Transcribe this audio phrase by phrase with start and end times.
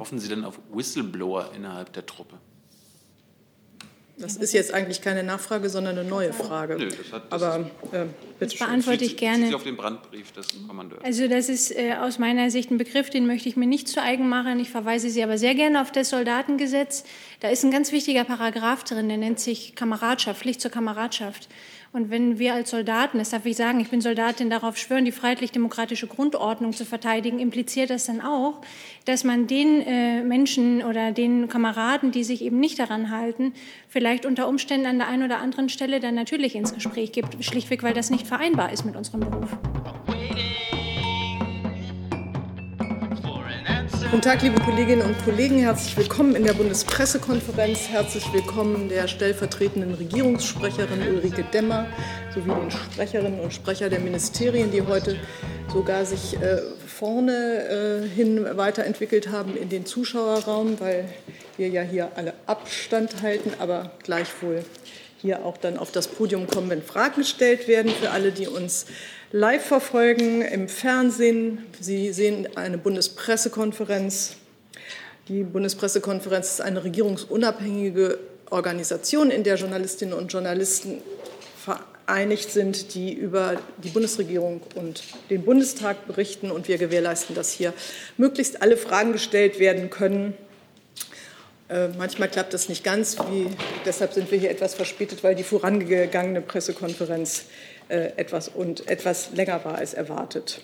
[0.00, 2.38] Hoffen Sie denn auf Whistleblower innerhalb der Truppe?
[4.20, 6.76] Das ist jetzt eigentlich keine Nachfrage, sondern eine neue Frage.
[6.76, 8.06] Nö, das hat, das Aber äh,
[8.38, 9.48] bitte das beantworte ich gerne.
[9.48, 11.02] Sie auf den Brandbrief des Kommandeurs.
[11.02, 14.02] Also das ist äh, aus meiner Sicht ein Begriff, den möchte ich mir nicht zu
[14.02, 14.60] eigen machen.
[14.60, 17.04] Ich verweise Sie aber sehr gerne auf das Soldatengesetz.
[17.40, 21.48] Da ist ein ganz wichtiger Paragraph drin, der nennt sich Kameradschaft, Pflicht zur Kameradschaft.
[21.92, 25.10] Und wenn wir als Soldaten, das darf ich sagen, ich bin Soldatin, darauf schwören, die
[25.10, 28.60] freiheitlich-demokratische Grundordnung zu verteidigen, impliziert das dann auch,
[29.06, 33.54] dass man den äh, Menschen oder den Kameraden, die sich eben nicht daran halten,
[33.88, 37.82] vielleicht unter Umständen an der einen oder anderen Stelle dann natürlich ins Gespräch gibt, schlichtweg,
[37.82, 39.48] weil das nicht vereinbar ist mit unserem Beruf.
[44.10, 45.60] Guten Tag, liebe Kolleginnen und Kollegen.
[45.60, 47.86] Herzlich willkommen in der Bundespressekonferenz.
[47.86, 51.86] Herzlich willkommen der stellvertretenden Regierungssprecherin Ulrike Demmer
[52.34, 55.16] sowie den Sprecherinnen und Sprecher der Ministerien, die heute
[55.72, 61.04] sogar sich äh, vorne äh, hin weiterentwickelt haben in den Zuschauerraum, weil
[61.56, 64.64] wir ja hier alle Abstand halten, aber gleichwohl
[65.22, 67.92] hier auch dann auf das Podium kommen, wenn Fragen gestellt werden.
[67.92, 68.86] Für alle, die uns
[69.32, 71.64] live verfolgen im Fernsehen.
[71.80, 74.36] Sie sehen eine Bundespressekonferenz.
[75.28, 78.18] Die Bundespressekonferenz ist eine regierungsunabhängige
[78.50, 81.00] Organisation, in der Journalistinnen und Journalisten
[81.64, 86.50] vereinigt sind, die über die Bundesregierung und den Bundestag berichten.
[86.50, 87.72] Und wir gewährleisten, dass hier
[88.16, 90.34] möglichst alle Fragen gestellt werden können.
[91.68, 93.46] Äh, manchmal klappt das nicht ganz, wie,
[93.84, 97.44] deshalb sind wir hier etwas verspätet, weil die vorangegangene Pressekonferenz
[97.90, 100.60] etwas und etwas länger war als erwartet.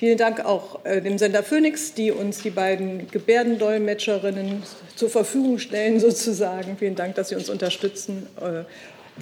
[0.00, 4.62] Vielen Dank auch äh, dem Sender Phoenix, die uns die beiden Gebärdendolmetscherinnen
[4.96, 6.78] zur Verfügung stellen, sozusagen.
[6.78, 8.26] Vielen Dank, dass Sie uns unterstützen.
[8.40, 8.64] Äh,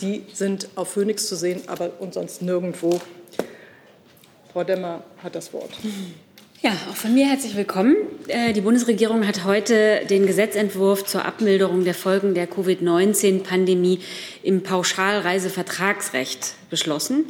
[0.00, 3.00] die sind auf Phoenix zu sehen, aber und sonst nirgendwo.
[4.52, 5.70] Frau Demmer hat das Wort.
[6.60, 7.94] Ja, auch von mir herzlich willkommen.
[8.26, 14.00] Äh, die Bundesregierung hat heute den Gesetzentwurf zur Abmilderung der Folgen der Covid-19-Pandemie
[14.42, 17.26] im Pauschalreisevertragsrecht beschlossen.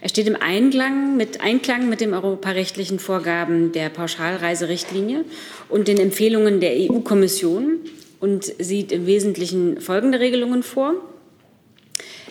[0.00, 5.26] Er steht im Einklang mit, Einklang mit den europarechtlichen Vorgaben der Pauschalreiserichtlinie
[5.68, 7.80] und den Empfehlungen der EU-Kommission
[8.18, 10.94] und sieht im Wesentlichen folgende Regelungen vor.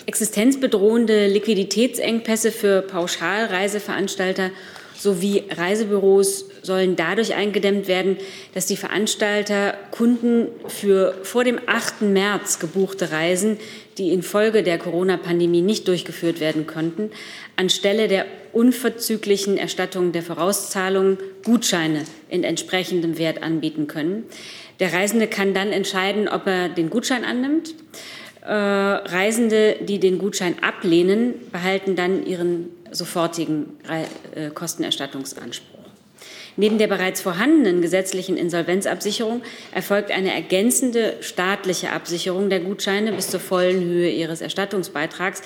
[0.07, 4.49] Existenzbedrohende Liquiditätsengpässe für Pauschalreiseveranstalter
[4.99, 8.17] sowie Reisebüros sollen dadurch eingedämmt werden,
[8.53, 12.01] dass die Veranstalter Kunden für vor dem 8.
[12.01, 13.57] März gebuchte Reisen,
[13.97, 17.11] die infolge der Corona-Pandemie nicht durchgeführt werden konnten,
[17.55, 24.23] anstelle der unverzüglichen Erstattung der Vorauszahlungen Gutscheine in entsprechendem Wert anbieten können.
[24.79, 27.75] Der Reisende kann dann entscheiden, ob er den Gutschein annimmt.
[28.41, 33.77] Äh, Reisende, die den Gutschein ablehnen, behalten dann ihren sofortigen
[34.35, 35.79] äh, Kostenerstattungsanspruch.
[36.57, 39.41] Neben der bereits vorhandenen gesetzlichen Insolvenzabsicherung
[39.73, 45.41] erfolgt eine ergänzende staatliche Absicherung der Gutscheine bis zur vollen Höhe ihres Erstattungsbeitrags.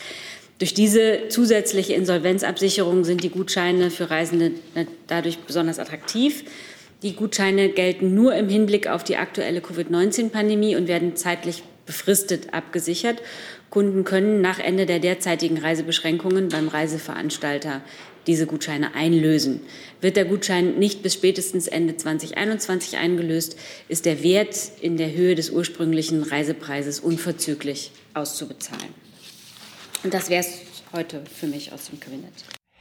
[0.58, 4.54] Durch diese zusätzliche Insolvenzabsicherung sind die Gutscheine für Reisende
[5.08, 6.46] dadurch besonders attraktiv.
[7.04, 13.22] Die Gutscheine gelten nur im Hinblick auf die aktuelle Covid-19-Pandemie und werden zeitlich befristet abgesichert.
[13.74, 17.82] Kunden können nach Ende der derzeitigen Reisebeschränkungen beim Reiseveranstalter
[18.28, 19.62] diese Gutscheine einlösen.
[20.00, 23.58] Wird der Gutschein nicht bis spätestens Ende 2021 eingelöst,
[23.88, 28.94] ist der Wert in der Höhe des ursprünglichen Reisepreises unverzüglich auszubezahlen.
[30.04, 30.60] Und das wäre es
[30.96, 32.32] heute für mich aus dem Kabinett.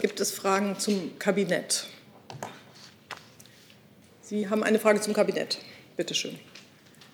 [0.00, 1.86] Gibt es Fragen zum Kabinett?
[4.20, 5.58] Sie haben eine Frage zum Kabinett.
[5.96, 6.36] Bitte schön.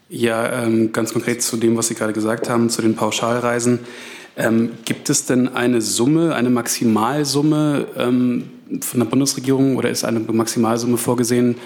[0.08, 3.80] Ja, ähm, ganz konkret zu dem, was Sie gerade gesagt haben, zu den Pauschalreisen.
[4.36, 8.50] Ähm, gibt es denn eine Summe, eine Maximalsumme ähm,
[8.80, 11.56] von der Bundesregierung oder ist eine Maximalsumme vorgesehen,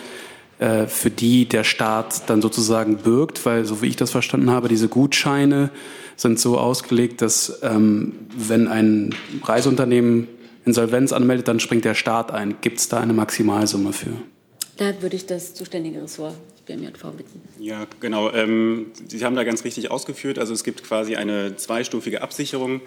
[0.59, 3.44] äh, für die der Staat dann sozusagen bürgt?
[3.47, 5.71] Weil, so wie ich das verstanden habe, diese Gutscheine
[6.17, 10.29] sind so ausgelegt, dass ähm, wenn ein Reiseunternehmen
[10.64, 12.56] Insolvenz anmeldet, dann springt der Staat ein.
[12.61, 14.12] Gibt es da eine Maximalsumme für?
[14.76, 16.35] Da würde ich das zuständige Ressort
[16.67, 17.41] BMJV bitten.
[17.59, 18.31] Ja, genau.
[18.32, 20.38] Ähm, Sie haben da ganz richtig ausgeführt.
[20.38, 22.81] Also es gibt quasi eine zweistufige Absicherung.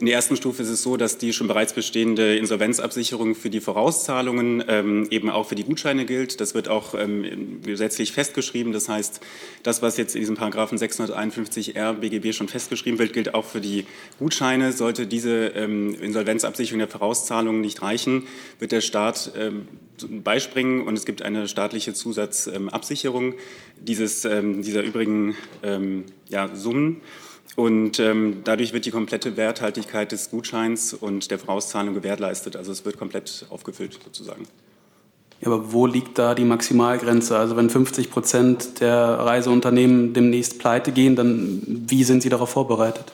[0.00, 3.60] In der ersten Stufe ist es so, dass die schon bereits bestehende Insolvenzabsicherung für die
[3.60, 6.40] Vorauszahlungen ähm, eben auch für die Gutscheine gilt.
[6.40, 8.72] Das wird auch ähm, gesetzlich festgeschrieben.
[8.72, 9.20] Das heißt,
[9.62, 13.86] das, was jetzt in diesem Paragraphen 651r BGB schon festgeschrieben wird, gilt auch für die
[14.18, 14.72] Gutscheine.
[14.72, 18.26] Sollte diese ähm, Insolvenzabsicherung der Vorauszahlungen nicht reichen,
[18.58, 19.68] wird der Staat ähm,
[20.24, 23.34] beispringen und es gibt eine staatliche Zusatzabsicherung
[23.80, 27.00] dieses, ähm, dieser übrigen ähm, ja, Summen.
[27.56, 32.56] Und ähm, dadurch wird die komplette Werthaltigkeit des Gutscheins und der Vorauszahlung gewährleistet.
[32.56, 34.46] Also es wird komplett aufgefüllt sozusagen.
[35.40, 37.36] Ja, aber wo liegt da die Maximalgrenze?
[37.38, 43.12] Also wenn 50 Prozent der Reiseunternehmen demnächst pleite gehen, dann wie sind Sie darauf vorbereitet?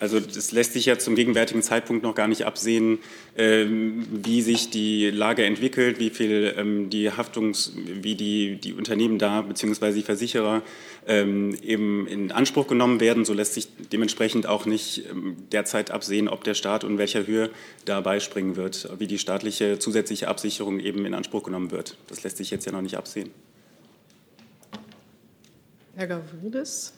[0.00, 2.98] Also das lässt sich ja zum gegenwärtigen Zeitpunkt noch gar nicht absehen,
[3.36, 9.18] ähm, wie sich die Lage entwickelt, wie viel ähm, die Haftungs, wie die, die Unternehmen
[9.18, 10.62] da beziehungsweise die Versicherer
[11.06, 13.24] ähm, eben in Anspruch genommen werden.
[13.24, 15.04] So lässt sich dementsprechend auch nicht
[15.52, 17.50] derzeit absehen, ob der Staat und welcher Höhe
[17.84, 21.96] da beispringen wird, wie die staatliche zusätzliche Absicherung eben in Anspruch genommen wird.
[22.06, 23.30] Das lässt sich jetzt ja noch nicht absehen.
[25.96, 26.97] Herr Gavrides.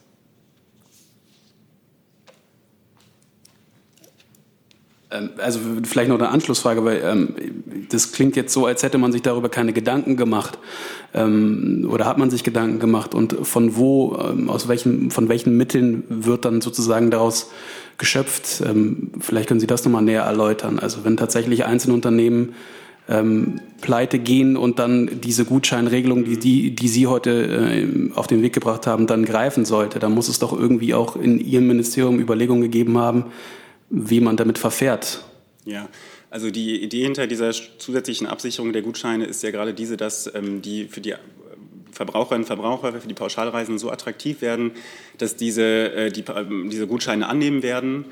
[5.37, 7.35] Also vielleicht noch eine Anschlussfrage, weil ähm,
[7.89, 10.57] das klingt jetzt so, als hätte man sich darüber keine Gedanken gemacht.
[11.13, 13.13] Ähm, oder hat man sich Gedanken gemacht?
[13.13, 17.51] Und von wo, ähm, aus welchen, von welchen Mitteln wird dann sozusagen daraus
[17.97, 18.63] geschöpft?
[18.65, 20.79] Ähm, vielleicht können Sie das nochmal näher erläutern.
[20.79, 22.53] Also wenn tatsächlich einzelne Unternehmen
[23.09, 28.41] ähm, pleite gehen und dann diese Gutscheinregelung, die, die, die Sie heute äh, auf den
[28.41, 32.19] Weg gebracht haben, dann greifen sollte, dann muss es doch irgendwie auch in Ihrem Ministerium
[32.19, 33.25] Überlegungen gegeben haben,
[33.91, 35.23] wie man damit verfährt.
[35.65, 35.89] Ja,
[36.29, 40.61] also die Idee hinter dieser zusätzlichen Absicherung der Gutscheine ist ja gerade diese, dass ähm,
[40.61, 41.13] die für die
[41.91, 44.71] Verbraucherinnen und Verbraucher, für die Pauschalreisen so attraktiv werden,
[45.17, 48.05] dass diese, äh, die, äh, diese Gutscheine annehmen werden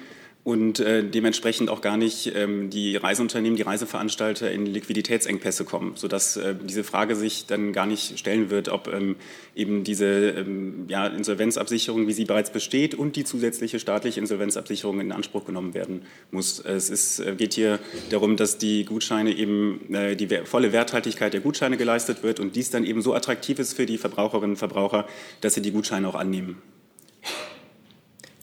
[0.50, 6.38] und äh, dementsprechend auch gar nicht ähm, die Reiseunternehmen, die Reiseveranstalter in Liquiditätsengpässe kommen, sodass
[6.38, 9.16] äh, diese Frage sich dann gar nicht stellen wird, ob ähm,
[9.54, 15.12] eben diese ähm, ja, Insolvenzabsicherung, wie sie bereits besteht, und die zusätzliche staatliche Insolvenzabsicherung in
[15.12, 16.02] Anspruch genommen werden
[16.32, 16.60] muss.
[16.60, 17.78] Es ist, äh, geht hier
[18.10, 22.72] darum, dass die Gutscheine eben äh, die volle Werthaltigkeit der Gutscheine geleistet wird und dies
[22.72, 25.06] dann eben so attraktiv ist für die Verbraucherinnen und Verbraucher,
[25.42, 26.60] dass sie die Gutscheine auch annehmen.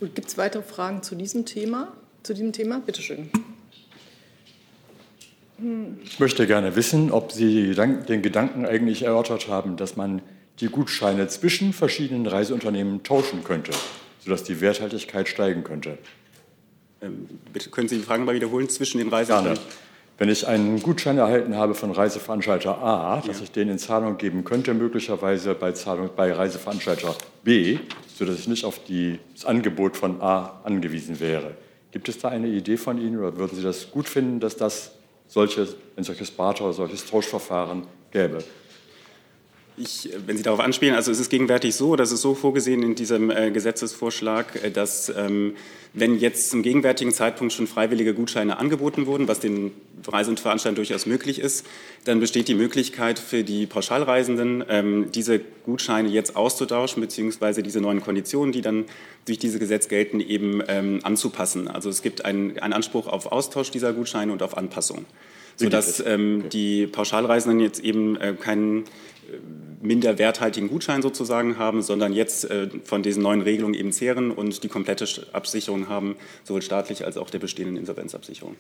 [0.00, 1.93] Gibt es weitere Fragen zu diesem Thema?
[2.22, 2.81] Zu diesem Thema?
[2.81, 3.31] Bitte schön.
[6.04, 10.20] Ich möchte gerne wissen, ob Sie den Gedanken eigentlich erörtert haben, dass man
[10.60, 13.72] die Gutscheine zwischen verschiedenen Reiseunternehmen tauschen könnte,
[14.22, 15.96] sodass die Werthaltigkeit steigen könnte.
[17.00, 19.56] Ähm, bitte können Sie die Frage mal wiederholen zwischen den Reiseunternehmen?
[19.56, 19.86] Gerne.
[20.18, 23.44] Wenn ich einen Gutschein erhalten habe von Reiseveranstalter A, dass ja.
[23.44, 27.14] ich den in Zahlung geben könnte, möglicherweise bei, Zahlung, bei Reiseveranstalter
[27.44, 27.78] B,
[28.14, 31.54] sodass ich nicht auf die, das Angebot von A angewiesen wäre.
[31.90, 34.92] Gibt es da eine Idee von Ihnen oder würden Sie das gut finden, dass das
[35.26, 38.38] solche, ein solches Barter oder solches Tauschverfahren gäbe?
[39.78, 42.94] Ich, wenn Sie darauf anspielen, also es ist gegenwärtig so, das ist so vorgesehen in
[42.94, 45.55] diesem äh, Gesetzesvorschlag, äh, dass ähm,
[45.93, 49.73] wenn jetzt zum gegenwärtigen Zeitpunkt schon freiwillige Gutscheine angeboten wurden, was den
[50.06, 51.67] Reise- und Veranstaltern durchaus möglich ist,
[52.05, 58.00] dann besteht die Möglichkeit für die Pauschalreisenden, ähm, diese Gutscheine jetzt auszutauschen, beziehungsweise diese neuen
[58.00, 58.87] Konditionen, die dann
[59.26, 61.69] durch dieses Gesetz gelten, eben ähm, anzupassen.
[61.69, 65.05] Also es gibt einen, einen Anspruch auf Austausch dieser Gutscheine und auf Anpassung
[65.58, 68.84] sodass ähm, die Pauschalreisenden jetzt eben äh, keinen
[69.81, 74.62] minder werthaltigen Gutschein sozusagen haben, sondern jetzt äh, von diesen neuen Regelungen eben zehren und
[74.62, 78.56] die komplette Absicherung haben, sowohl staatlich als auch der bestehenden Insolvenzabsicherung.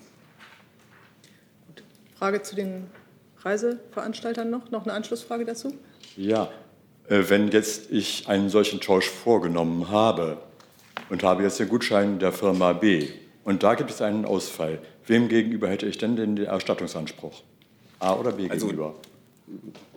[2.18, 2.86] Frage zu den
[3.42, 4.70] Reiseveranstaltern noch?
[4.70, 5.74] Noch eine Anschlussfrage dazu?
[6.16, 6.50] Ja,
[7.08, 10.38] äh, wenn jetzt ich einen solchen Tausch vorgenommen habe
[11.10, 13.08] und habe jetzt den Gutschein der Firma B
[13.44, 17.42] und da gibt es einen Ausfall, wem gegenüber hätte ich denn den Erstattungsanspruch?
[17.98, 18.94] A oder B also, gegenüber?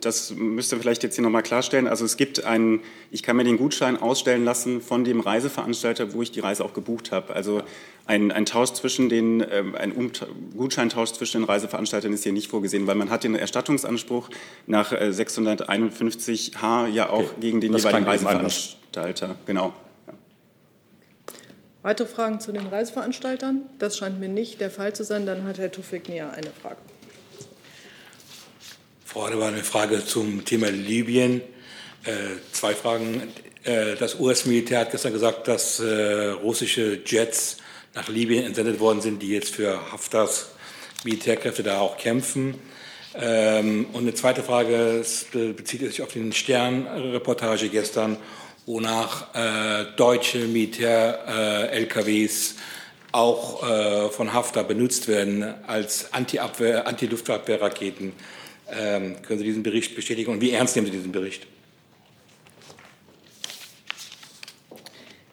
[0.00, 1.88] Das müsste vielleicht jetzt hier nochmal klarstellen.
[1.88, 2.80] Also es gibt einen,
[3.10, 6.72] ich kann mir den Gutschein ausstellen lassen von dem Reiseveranstalter, wo ich die Reise auch
[6.72, 7.34] gebucht habe.
[7.34, 7.62] Also
[8.06, 9.92] ein, ein Tausch zwischen den, ähm, ein
[10.56, 14.30] Gutscheintausch zwischen den Reiseveranstaltern ist hier nicht vorgesehen, weil man hat den Erstattungsanspruch
[14.66, 17.34] nach 651h äh, ja auch okay.
[17.40, 19.36] gegen den das jeweiligen Reiseveranstalter.
[19.46, 19.74] Genau.
[21.82, 23.62] Weitere Fragen zu den Reiseveranstaltern?
[23.78, 25.24] Das scheint mir nicht der Fall zu sein.
[25.26, 26.76] Dann hat Herr Tufik Nia eine Frage.
[29.12, 31.40] Frau Adebar, eine Frage zum Thema Libyen.
[32.04, 32.12] Äh,
[32.52, 33.24] zwei Fragen.
[33.64, 37.56] Äh, das US-Militär hat gestern gesagt, dass äh, russische Jets
[37.92, 40.50] nach Libyen entsendet worden sind, die jetzt für Haftars
[41.02, 42.54] Militärkräfte da auch kämpfen.
[43.20, 45.04] Ähm, und eine zweite Frage
[45.56, 48.16] bezieht sich auf den Stern-Reportage gestern,
[48.64, 52.54] wonach äh, deutsche Militär-LKWs
[53.10, 58.12] auch äh, von Haftar benutzt werden als Anti-Abwehr, Anti-Luftabwehrraketen.
[58.72, 61.46] Ähm, können Sie diesen Bericht bestätigen und wie ernst nehmen Sie diesen Bericht?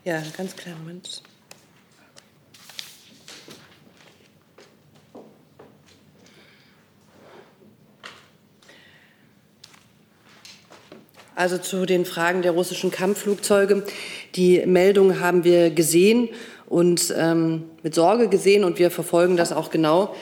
[0.03, 1.21] Ja, ganz klar, Moment.
[11.35, 13.83] Also zu den Fragen der russischen Kampfflugzeuge.
[14.35, 16.29] Die Meldung haben wir gesehen
[16.65, 20.15] und ähm, mit Sorge gesehen und wir verfolgen das auch genau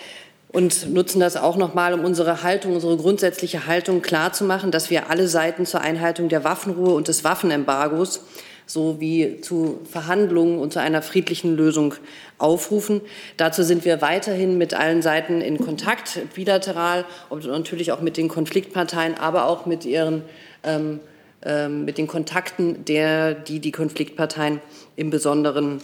[0.56, 5.10] und nutzen das auch noch mal, um unsere Haltung, unsere grundsätzliche Haltung klarzumachen, dass wir
[5.10, 8.24] alle Seiten zur Einhaltung der Waffenruhe und des Waffenembargos
[8.66, 11.94] sowie zu Verhandlungen und zu einer friedlichen Lösung
[12.38, 13.02] aufrufen.
[13.36, 18.30] Dazu sind wir weiterhin mit allen Seiten in Kontakt, bilateral und natürlich auch mit den
[18.30, 20.24] Konfliktparteien, aber auch mit ihren
[20.64, 21.02] ähm,
[21.44, 24.62] ähm, mit den Kontakten, der, die die Konfliktparteien
[24.96, 25.82] im Besonderen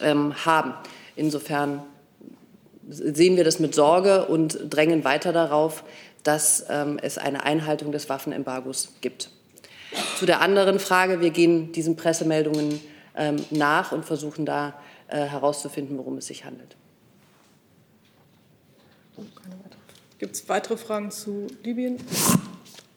[0.00, 0.74] ähm, haben.
[1.14, 1.84] Insofern
[2.90, 5.84] sehen wir das mit Sorge und drängen weiter darauf,
[6.22, 9.30] dass ähm, es eine Einhaltung des Waffenembargos gibt.
[10.18, 12.80] Zu der anderen Frage, wir gehen diesen Pressemeldungen
[13.16, 14.74] ähm, nach und versuchen da
[15.08, 16.76] äh, herauszufinden, worum es sich handelt.
[20.18, 21.96] Gibt es weitere Fragen zu Libyen?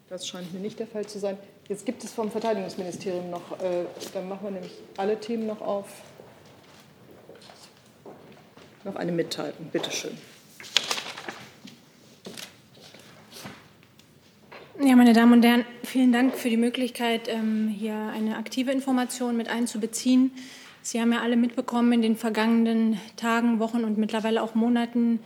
[0.09, 1.37] Das scheint mir nicht der Fall zu sein.
[1.69, 5.87] Jetzt gibt es vom Verteidigungsministerium noch, äh, dann machen wir nämlich alle Themen noch auf.
[8.83, 10.17] Noch eine Mitteilung, bitte schön.
[14.83, 19.37] Ja, meine Damen und Herren, vielen Dank für die Möglichkeit, ähm, hier eine aktive Information
[19.37, 20.31] mit einzubeziehen.
[20.81, 25.19] Sie haben ja alle mitbekommen in den vergangenen Tagen, Wochen und mittlerweile auch Monaten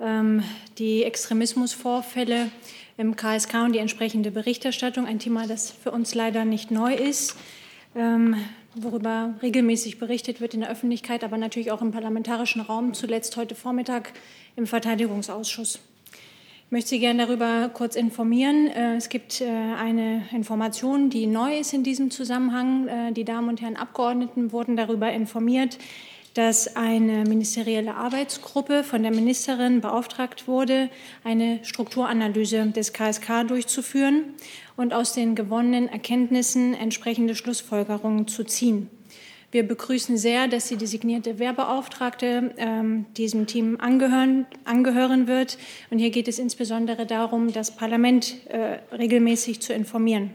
[0.00, 0.42] ähm,
[0.76, 2.50] die Extremismusvorfälle
[2.98, 5.06] im KSK und die entsprechende Berichterstattung.
[5.06, 7.36] Ein Thema, das für uns leider nicht neu ist,
[7.96, 8.36] ähm,
[8.82, 13.54] worüber regelmäßig berichtet wird in der Öffentlichkeit, aber natürlich auch im parlamentarischen Raum, zuletzt heute
[13.54, 14.12] Vormittag
[14.56, 15.80] im Verteidigungsausschuss.
[16.66, 18.66] Ich möchte Sie gerne darüber kurz informieren.
[18.66, 22.88] Äh, es gibt äh, eine Information, die neu ist in diesem Zusammenhang.
[22.88, 25.78] Äh, die Damen und Herren Abgeordneten wurden darüber informiert,
[26.38, 30.88] dass eine ministerielle Arbeitsgruppe von der Ministerin beauftragt wurde,
[31.24, 34.22] eine Strukturanalyse des KSK durchzuführen
[34.76, 38.88] und aus den gewonnenen Erkenntnissen entsprechende Schlussfolgerungen zu ziehen.
[39.50, 45.58] Wir begrüßen sehr, dass die designierte Wehrbeauftragte ähm, diesem Team angehören, angehören wird.
[45.90, 50.30] Und hier geht es insbesondere darum, das Parlament äh, regelmäßig zu informieren.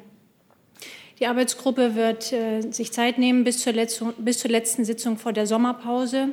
[1.20, 5.32] Die Arbeitsgruppe wird äh, sich Zeit nehmen bis zur, letzten, bis zur, letzten, Sitzung vor
[5.32, 6.30] der Sommerpause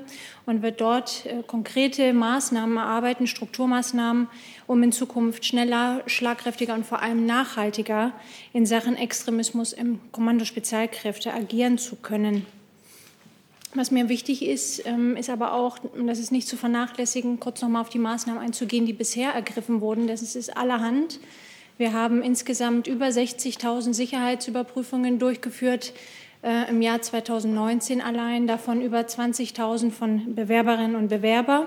[0.46, 4.28] und wird dort äh, konkrete Maßnahmen erarbeiten, Strukturmaßnahmen,
[4.66, 8.12] um in Zukunft schneller, schlagkräftiger und vor allem nachhaltiger
[8.54, 12.46] in Sachen Extremismus im Kommando Spezialkräfte agieren zu können.
[13.74, 17.60] Was mir wichtig ist, ähm, ist aber auch, und das ist nicht zu vernachlässigen, kurz
[17.60, 20.08] noch mal auf die Maßnahmen einzugehen, die bisher ergriffen wurden.
[20.08, 21.20] Das ist allerhand.
[21.80, 25.94] Wir haben insgesamt über 60.000 Sicherheitsüberprüfungen durchgeführt
[26.42, 31.64] äh, im Jahr 2019 allein, davon über 20.000 von Bewerberinnen und Bewerbern.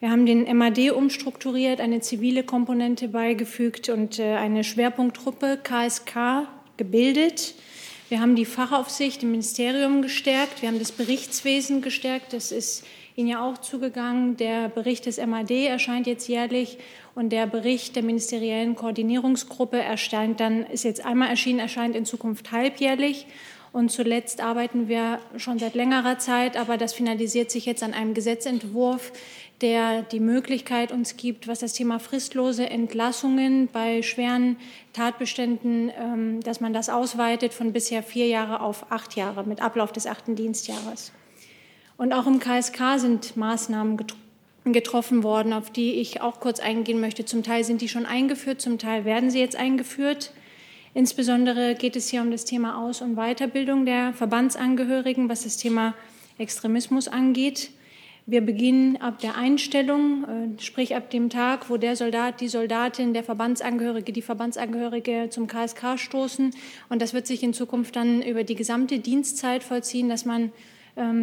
[0.00, 7.54] Wir haben den MAD umstrukturiert, eine zivile Komponente beigefügt und äh, eine Schwerpunkttruppe KSK gebildet.
[8.08, 10.62] Wir haben die Fachaufsicht im Ministerium gestärkt.
[10.62, 12.32] Wir haben das Berichtswesen gestärkt.
[12.32, 12.82] Das ist
[13.18, 14.36] Ihnen ja auch zugegangen.
[14.36, 16.78] Der Bericht des MAD erscheint jetzt jährlich
[17.16, 22.52] und der Bericht der ministeriellen Koordinierungsgruppe erscheint dann, ist jetzt einmal erschienen, erscheint in Zukunft
[22.52, 23.26] halbjährlich.
[23.72, 28.14] Und zuletzt arbeiten wir schon seit längerer Zeit, aber das finalisiert sich jetzt an einem
[28.14, 29.12] Gesetzentwurf,
[29.62, 34.58] der die Möglichkeit uns gibt, was das Thema fristlose Entlassungen bei schweren
[34.92, 39.90] Tatbeständen, ähm, dass man das ausweitet von bisher vier Jahre auf acht Jahre mit Ablauf
[39.90, 41.10] des achten Dienstjahres.
[41.98, 43.98] Und auch im KSK sind Maßnahmen
[44.64, 47.24] getroffen worden, auf die ich auch kurz eingehen möchte.
[47.24, 50.32] Zum Teil sind die schon eingeführt, zum Teil werden sie jetzt eingeführt.
[50.94, 55.94] Insbesondere geht es hier um das Thema Aus- und Weiterbildung der Verbandsangehörigen, was das Thema
[56.38, 57.70] Extremismus angeht.
[58.26, 63.12] Wir beginnen ab der Einstellung, äh, sprich ab dem Tag, wo der Soldat, die Soldatin,
[63.12, 66.54] der Verbandsangehörige, die Verbandsangehörige zum KSK stoßen.
[66.90, 70.52] Und das wird sich in Zukunft dann über die gesamte Dienstzeit vollziehen, dass man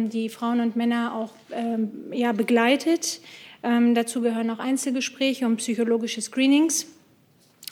[0.08, 3.20] die Frauen und Männer auch ähm, ja, begleitet.
[3.62, 6.86] Ähm, dazu gehören auch Einzelgespräche und psychologische Screenings.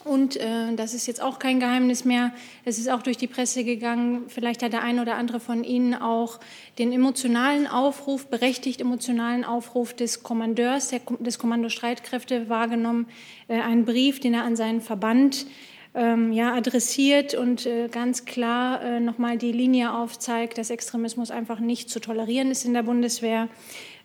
[0.05, 2.33] Und äh, das ist jetzt auch kein Geheimnis mehr.
[2.67, 4.25] Es ist auch durch die Presse gegangen.
[4.29, 6.41] Vielleicht hat der eine oder andere von Ihnen auch
[6.79, 13.07] den emotionalen Aufruf, berechtigt emotionalen Aufruf des Kommandeurs der, des Kommando Streitkräfte wahrgenommen.
[13.49, 15.47] Äh, einen Brief, den er an seinen Verband
[15.95, 21.61] ähm, ja, adressiert und äh, ganz klar äh, nochmal die Linie aufzeigt, dass Extremismus einfach
[21.61, 23.49] nicht zu tolerieren ist in der Bundeswehr.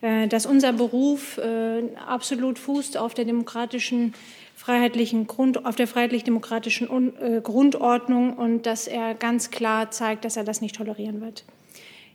[0.02, 4.14] äh, dass unser Beruf äh, absolut fußt auf der demokratischen
[4.56, 10.44] freiheitlichen Grund, auf der freiheitlich-demokratischen äh, Grundordnung und dass er ganz klar zeigt, dass er
[10.44, 11.44] das nicht tolerieren wird.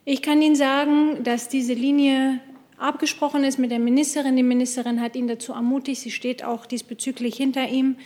[0.05, 2.41] Ich kann Ihnen sagen, dass diese Linie
[2.79, 4.37] abgesprochen ist mit der Ministerin.
[4.37, 6.03] Die Ministerin hat ihn dazu ermutigt.
[6.03, 7.97] Sie steht auch diesbezüglich hinter ihm.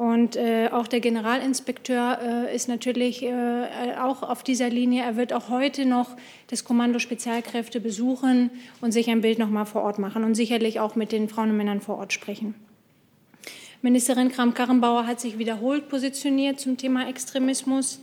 [0.00, 3.66] Und äh, auch der Generalinspekteur äh, ist natürlich äh,
[4.00, 5.02] auch auf dieser Linie.
[5.02, 6.16] Er wird auch heute noch
[6.46, 8.48] das Kommando Spezialkräfte besuchen
[8.80, 11.50] und sich ein Bild noch mal vor Ort machen und sicherlich auch mit den Frauen
[11.50, 12.54] und Männern vor Ort sprechen.
[13.82, 18.00] Ministerin Kramp-Karrenbauer hat sich wiederholt positioniert zum Thema Extremismus.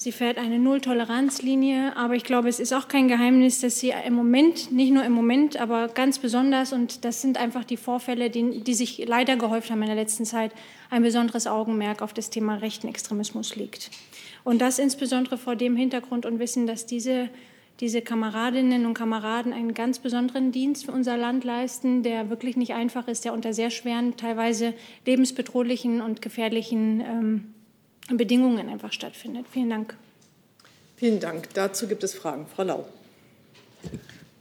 [0.00, 4.14] Sie fährt eine Null-Toleranz-Linie, aber ich glaube, es ist auch kein Geheimnis, dass sie im
[4.14, 8.60] Moment, nicht nur im Moment, aber ganz besonders, und das sind einfach die Vorfälle, die,
[8.60, 10.52] die sich leider gehäuft haben in der letzten Zeit,
[10.88, 13.90] ein besonderes Augenmerk auf das Thema rechten Extremismus liegt.
[14.44, 17.28] Und das insbesondere vor dem Hintergrund und Wissen, dass diese
[17.80, 22.74] diese Kameradinnen und Kameraden einen ganz besonderen Dienst für unser Land leisten, der wirklich nicht
[22.74, 24.74] einfach ist, der unter sehr schweren, teilweise
[25.06, 27.54] lebensbedrohlichen und gefährlichen ähm,
[28.16, 29.46] Bedingungen einfach stattfindet.
[29.50, 29.96] Vielen Dank.
[30.96, 31.48] Vielen Dank.
[31.54, 32.46] Dazu gibt es Fragen.
[32.46, 32.84] Frau Lau.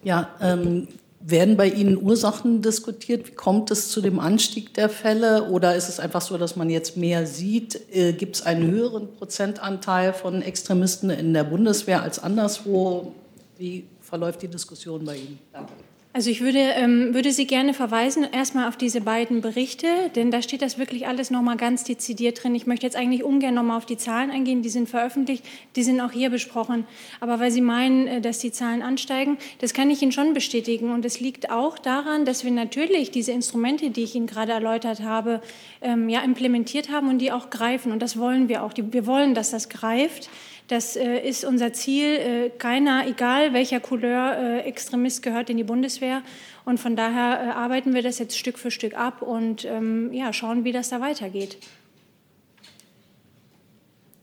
[0.04, 0.88] Ja, ähm,
[1.20, 3.28] werden bei Ihnen Ursachen diskutiert?
[3.28, 5.50] Wie kommt es zu dem Anstieg der Fälle?
[5.50, 7.94] Oder ist es einfach so, dass man jetzt mehr sieht?
[7.94, 13.14] Äh, Gibt es einen höheren Prozentanteil von Extremisten in der Bundeswehr als anderswo?
[13.58, 15.40] Wie verläuft die Diskussion bei Ihnen?
[15.52, 15.74] Danke.
[16.18, 20.42] Also ich würde, ähm, würde Sie gerne verweisen erstmal auf diese beiden Berichte, denn da
[20.42, 22.56] steht das wirklich alles nochmal ganz dezidiert drin.
[22.56, 25.46] Ich möchte jetzt eigentlich ungern nochmal auf die Zahlen eingehen, die sind veröffentlicht,
[25.76, 26.88] die sind auch hier besprochen.
[27.20, 30.90] Aber weil Sie meinen, äh, dass die Zahlen ansteigen, das kann ich Ihnen schon bestätigen.
[30.90, 35.04] Und es liegt auch daran, dass wir natürlich diese Instrumente, die ich Ihnen gerade erläutert
[35.04, 35.40] habe,
[35.84, 37.92] ähm, ja, implementiert haben und die auch greifen.
[37.92, 38.74] Und das wollen wir auch.
[38.76, 40.32] Wir wollen, dass das greift.
[40.68, 42.06] Das äh, ist unser Ziel.
[42.06, 46.24] Äh, keiner, egal welcher Couleur, äh, Extremist gehört in die Bundeswehr.
[46.66, 50.34] Und von daher äh, arbeiten wir das jetzt Stück für Stück ab und ähm, ja,
[50.34, 51.58] schauen, wie das da weitergeht.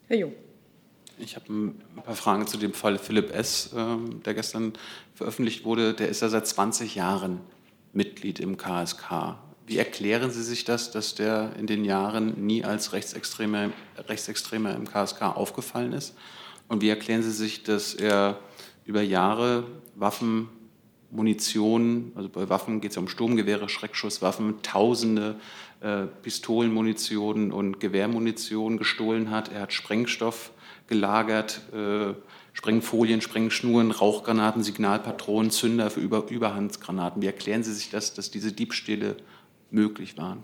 [0.08, 0.32] Herr Jung.
[1.18, 4.74] Ich habe ein paar Fragen zu dem Fall Philipp S., ähm, der gestern
[5.14, 5.95] veröffentlicht wurde.
[5.95, 7.40] Der ist ja seit 20 Jahren
[7.92, 9.38] Mitglied im KSK.
[9.66, 13.70] Wie erklären Sie sich das, dass der in den Jahren nie als Rechtsextremer,
[14.08, 16.14] Rechtsextremer im KSK aufgefallen ist?
[16.68, 18.38] Und wie erklären Sie sich, dass er
[18.84, 20.48] über Jahre Waffen,
[21.10, 25.36] Munition, also bei Waffen geht es ja um Sturmgewehre, Schreckschusswaffen, Tausende
[25.80, 29.52] äh, Pistolenmunition und Gewehrmunition gestohlen hat.
[29.52, 30.50] Er hat Sprengstoff
[30.88, 32.14] gelagert, äh,
[32.52, 37.22] Sprengfolien, Sprengschnuren, Rauchgranaten, Signalpatronen, Zünder für Über Überhandsgranaten.
[37.22, 39.16] Wie erklären Sie sich das, dass diese Diebstähle
[39.70, 40.42] möglich waren.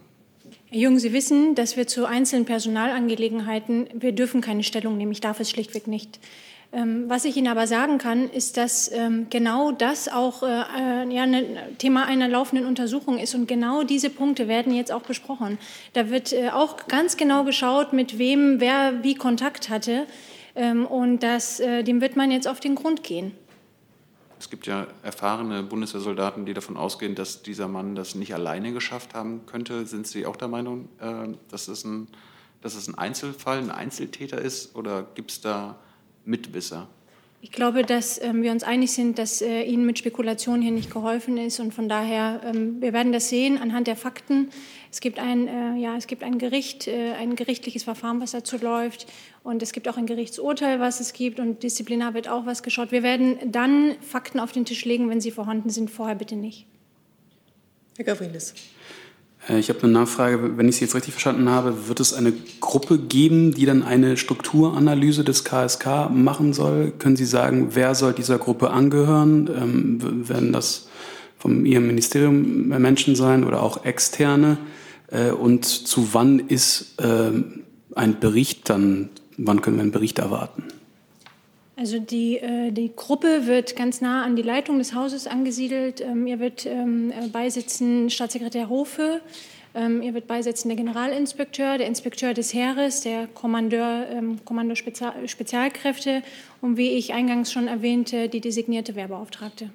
[0.71, 5.13] Herr Jung, Sie wissen, dass wir zu einzelnen Personalangelegenheiten, wir dürfen keine Stellung nehmen.
[5.13, 6.19] Ich darf es schlichtweg nicht.
[6.73, 11.19] Ähm, was ich Ihnen aber sagen kann, ist, dass ähm, genau das auch äh, äh,
[11.19, 13.35] ein Thema einer laufenden Untersuchung ist.
[13.35, 15.59] Und genau diese Punkte werden jetzt auch besprochen.
[15.95, 20.07] Da wird äh, auch ganz genau geschaut, mit wem wer wie Kontakt hatte.
[20.55, 23.33] Ähm, und das, dem wird man jetzt auf den Grund gehen.
[24.41, 29.13] Es gibt ja erfahrene Bundeswehrsoldaten, die davon ausgehen, dass dieser Mann das nicht alleine geschafft
[29.13, 29.85] haben könnte.
[29.85, 32.09] Sind Sie auch der Meinung, äh, dass es ein,
[32.63, 35.77] dass es ein Einzelfall, ein Einzeltäter ist oder gibt es da
[36.25, 36.89] Mitwisser?
[37.43, 40.91] Ich glaube, dass ähm, wir uns einig sind, dass äh, Ihnen mit Spekulationen hier nicht
[40.91, 41.59] geholfen ist.
[41.59, 44.51] Und von daher, ähm, wir werden das sehen anhand der Fakten.
[44.93, 48.59] Es gibt ein, äh, ja, es gibt ein Gericht, äh, ein gerichtliches Verfahren, was dazu
[48.59, 49.07] läuft.
[49.43, 51.41] Und es gibt auch ein Gerichtsurteil, was es gibt.
[51.41, 52.93] Und disziplinar wird auch was geschaut.
[52.93, 55.91] Wir werden dann Fakten auf den Tisch legen, wenn sie vorhanden sind.
[55.91, 56.67] Vorher bitte nicht.
[57.97, 58.55] Herr Gavrilis.
[59.49, 60.57] Äh, ich habe eine Nachfrage.
[60.57, 64.17] Wenn ich Sie jetzt richtig verstanden habe, wird es eine Gruppe geben, die dann eine
[64.17, 66.93] Strukturanalyse des KSK machen soll?
[66.99, 69.49] Können Sie sagen, wer soll dieser Gruppe angehören?
[69.55, 70.89] Ähm, werden das
[71.39, 74.59] von Ihrem Ministerium Menschen sein oder auch externe?
[75.09, 77.61] Äh, und zu wann ist ähm,
[77.95, 80.65] ein Bericht dann, wann können wir einen Bericht erwarten?
[81.81, 86.03] Also die, äh, die Gruppe wird ganz nah an die Leitung des Hauses angesiedelt.
[86.03, 89.23] Ähm, ihr wird ähm, beisitzen Staatssekretär Hofe,
[89.75, 94.05] ähm, ihr wird beisitzen der Generalinspekteur, der Inspekteur des Heeres, der Kommandeur,
[94.45, 96.23] Kommando Spezial Spezialkräfte
[96.61, 99.71] und wie ich eingangs schon erwähnte, die designierte Wehrbeauftragte.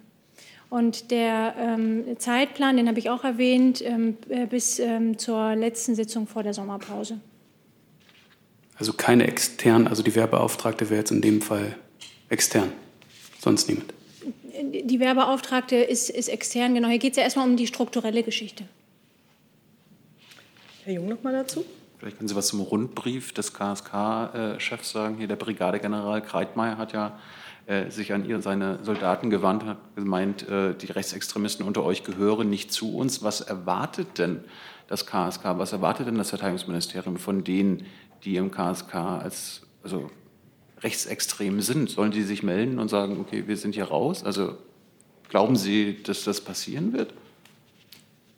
[0.70, 1.78] Und der
[2.20, 4.80] Zeitplan, den habe ich auch erwähnt, äh, bis
[5.18, 7.20] zur letzten Sitzung vor der Sommerpause.
[8.78, 11.78] Also keine extern, also die Wehrbeauftragte wäre jetzt in dem Fall
[12.30, 12.72] extern,
[13.40, 13.94] sonst niemand.
[14.72, 16.88] Die Wehrbeauftragte ist, ist extern, genau.
[16.88, 18.66] Hier geht es ja erstmal um die strukturelle Geschichte.
[20.84, 21.66] Herr Jung noch mal dazu.
[22.00, 25.18] Vielleicht können Sie was zum Rundbrief des KSK-Chefs sagen.
[25.18, 27.20] Hier der Brigadegeneral Kreitmeier hat ja
[27.68, 32.04] äh, sich an ihr, seine Soldaten gewandt und hat gemeint, äh, die Rechtsextremisten unter euch
[32.04, 33.24] gehören nicht zu uns.
[33.24, 34.44] Was erwartet denn
[34.88, 37.86] das KSK, was erwartet denn das Verteidigungsministerium von denen,
[38.24, 40.12] die im KSK als also
[40.86, 41.90] rechtsextrem sind?
[41.90, 44.24] Sollen die sich melden und sagen, okay, wir sind hier raus?
[44.24, 44.54] Also
[45.28, 47.14] glauben Sie, dass das passieren wird?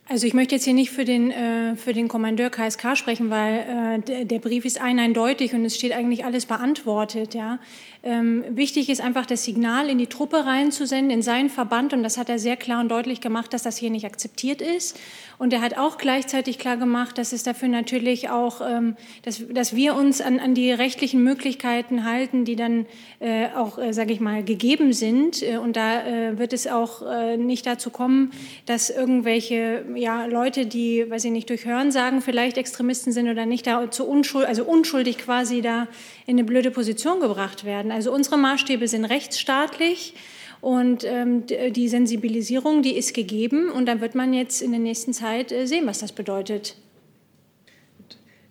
[0.09, 3.99] Also ich möchte jetzt hier nicht für den, äh, für den Kommandeur KSK sprechen, weil
[4.07, 7.33] äh, der, Brief ist eindeutig und es steht eigentlich alles beantwortet.
[7.33, 7.59] Ja.
[8.03, 12.17] Ähm, wichtig ist einfach das Signal in die Truppe reinzusenden, in seinen Verband und das
[12.17, 14.97] hat er sehr klar und deutlich gemacht, dass das hier nicht akzeptiert ist.
[15.39, 19.75] Und er hat auch gleichzeitig klar gemacht, dass es dafür natürlich auch, ähm, dass, dass
[19.75, 22.87] wir uns an, an die rechtlichen Möglichkeiten halten, die dann
[23.19, 25.43] äh, auch, äh, sage ich mal, gegeben sind.
[25.43, 28.31] Äh, und da äh, wird es auch äh, nicht dazu kommen,
[28.65, 33.67] dass irgendwelche ja, Leute, die, weiß ich nicht, durch Hörensagen vielleicht Extremisten sind oder nicht,
[33.67, 35.87] da zu unschuld, also unschuldig quasi da
[36.27, 37.91] in eine blöde Position gebracht werden.
[37.91, 40.13] Also unsere Maßstäbe sind rechtsstaatlich.
[40.59, 43.71] Und ähm, die Sensibilisierung, die ist gegeben.
[43.71, 46.75] Und dann wird man jetzt in der nächsten Zeit äh, sehen, was das bedeutet.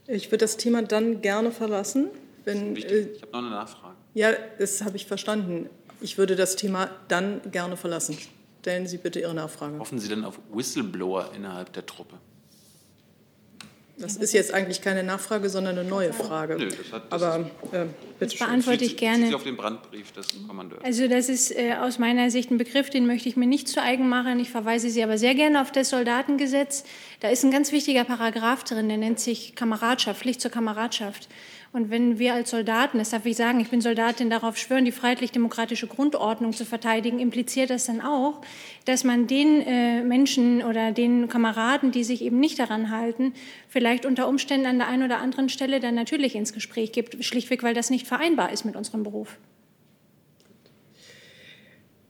[0.06, 2.08] Ich würde das Thema dann gerne verlassen.
[2.44, 3.96] Wenn, äh, ich habe noch eine Nachfrage.
[4.14, 5.68] Ja, das habe ich verstanden.
[6.00, 8.16] Ich würde das Thema dann gerne verlassen.
[8.60, 9.78] Stellen Sie bitte Ihre Nachfrage.
[9.78, 12.16] Hoffen Sie denn auf Whistleblower innerhalb der Truppe?
[13.98, 16.56] Das ist jetzt eigentlich keine Nachfrage, sondern eine neue Frage.
[16.56, 17.86] Nö, das hat, das Aber äh,
[18.18, 19.28] bitte das beantworte ich gerne.
[19.28, 20.84] Sie auf den Brandbrief des Kommandeurs.
[20.84, 23.80] Also das ist äh, aus meiner Sicht ein Begriff, den möchte ich mir nicht zu
[23.80, 24.38] eigen machen.
[24.38, 26.84] Ich verweise Sie aber sehr gerne auf das Soldatengesetz.
[27.20, 31.28] Da ist ein ganz wichtiger Paragraph drin, der nennt sich Kameradschaft, Pflicht zur Kameradschaft.
[31.76, 34.92] Und wenn wir als Soldaten, das darf ich sagen, ich bin Soldatin, darauf schwören, die
[34.92, 38.40] freiheitlich-demokratische Grundordnung zu verteidigen, impliziert das dann auch,
[38.86, 43.34] dass man den äh, Menschen oder den Kameraden, die sich eben nicht daran halten,
[43.68, 47.62] vielleicht unter Umständen an der einen oder anderen Stelle dann natürlich ins Gespräch gibt, schlichtweg,
[47.62, 49.36] weil das nicht vereinbar ist mit unserem Beruf.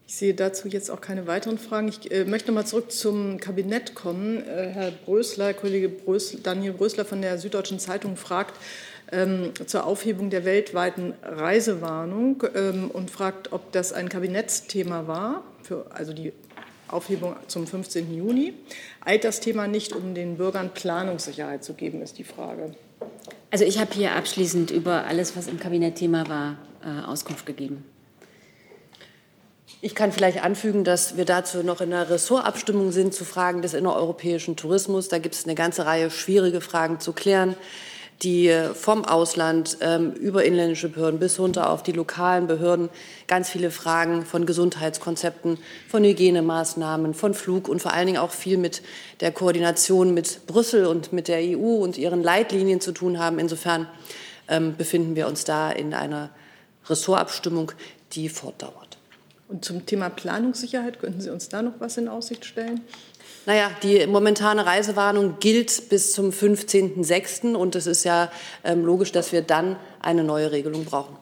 [0.06, 1.88] Ich sehe dazu jetzt auch keine weiteren Fragen.
[1.88, 4.38] Ich äh, möchte noch mal zurück zum Kabinett kommen.
[4.46, 8.54] Äh, Herr Brösler, Kollege Brösler, Daniel Brösler von der Süddeutschen Zeitung fragt,
[9.12, 15.86] ähm, zur Aufhebung der weltweiten Reisewarnung ähm, und fragt, ob das ein Kabinettsthema war, für,
[15.90, 16.32] also die
[16.88, 18.14] Aufhebung zum 15.
[18.14, 18.54] Juni.
[19.04, 22.74] Eilt das Thema nicht, um den Bürgern Planungssicherheit zu geben, ist die Frage.
[23.50, 27.84] Also ich habe hier abschließend über alles, was im Kabinett Thema war, äh, Auskunft gegeben.
[29.82, 33.74] Ich kann vielleicht anfügen, dass wir dazu noch in der Ressortabstimmung sind zu Fragen des
[33.74, 35.08] innereuropäischen Tourismus.
[35.08, 37.54] Da gibt es eine ganze Reihe schwierige Fragen zu klären
[38.22, 42.88] die vom Ausland ähm, über inländische Behörden bis runter auf die lokalen Behörden
[43.26, 48.56] ganz viele Fragen von Gesundheitskonzepten, von Hygienemaßnahmen, von Flug und vor allen Dingen auch viel
[48.56, 48.82] mit
[49.20, 53.38] der Koordination mit Brüssel und mit der EU und ihren Leitlinien zu tun haben.
[53.38, 53.86] Insofern
[54.48, 56.30] ähm, befinden wir uns da in einer
[56.88, 57.72] Ressortabstimmung,
[58.12, 58.96] die fortdauert.
[59.48, 62.80] Und zum Thema Planungssicherheit könnten Sie uns da noch was in Aussicht stellen?
[63.46, 67.54] Naja, die momentane Reisewarnung gilt bis zum 15.06.
[67.54, 68.30] und es ist ja
[68.64, 71.16] ähm, logisch, dass wir dann eine neue Regelung brauchen.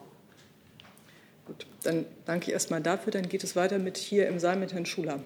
[1.45, 3.11] Gut, dann danke ich erstmal dafür.
[3.13, 5.19] Dann geht es weiter mit hier im Saal mit Herrn Schuler.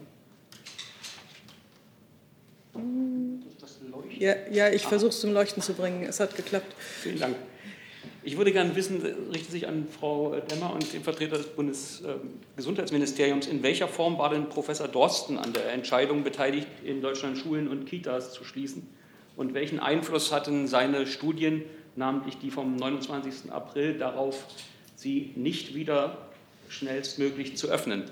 [4.17, 6.03] Ja, ja ich versuche es zum Leuchten zu bringen.
[6.03, 6.75] Es hat geklappt.
[7.01, 7.35] Vielen Dank.
[8.29, 9.01] Ich würde gerne wissen,
[9.33, 14.49] richtet sich an Frau Demmer und den Vertreter des Bundesgesundheitsministeriums, in welcher Form war denn
[14.49, 18.87] Professor Dorsten an der Entscheidung beteiligt, in Deutschland Schulen und Kitas zu schließen?
[19.35, 21.63] Und welchen Einfluss hatten seine Studien,
[21.95, 23.51] namentlich die vom 29.
[23.51, 24.45] April, darauf,
[24.95, 26.15] sie nicht wieder
[26.67, 28.03] schnellstmöglich zu öffnen?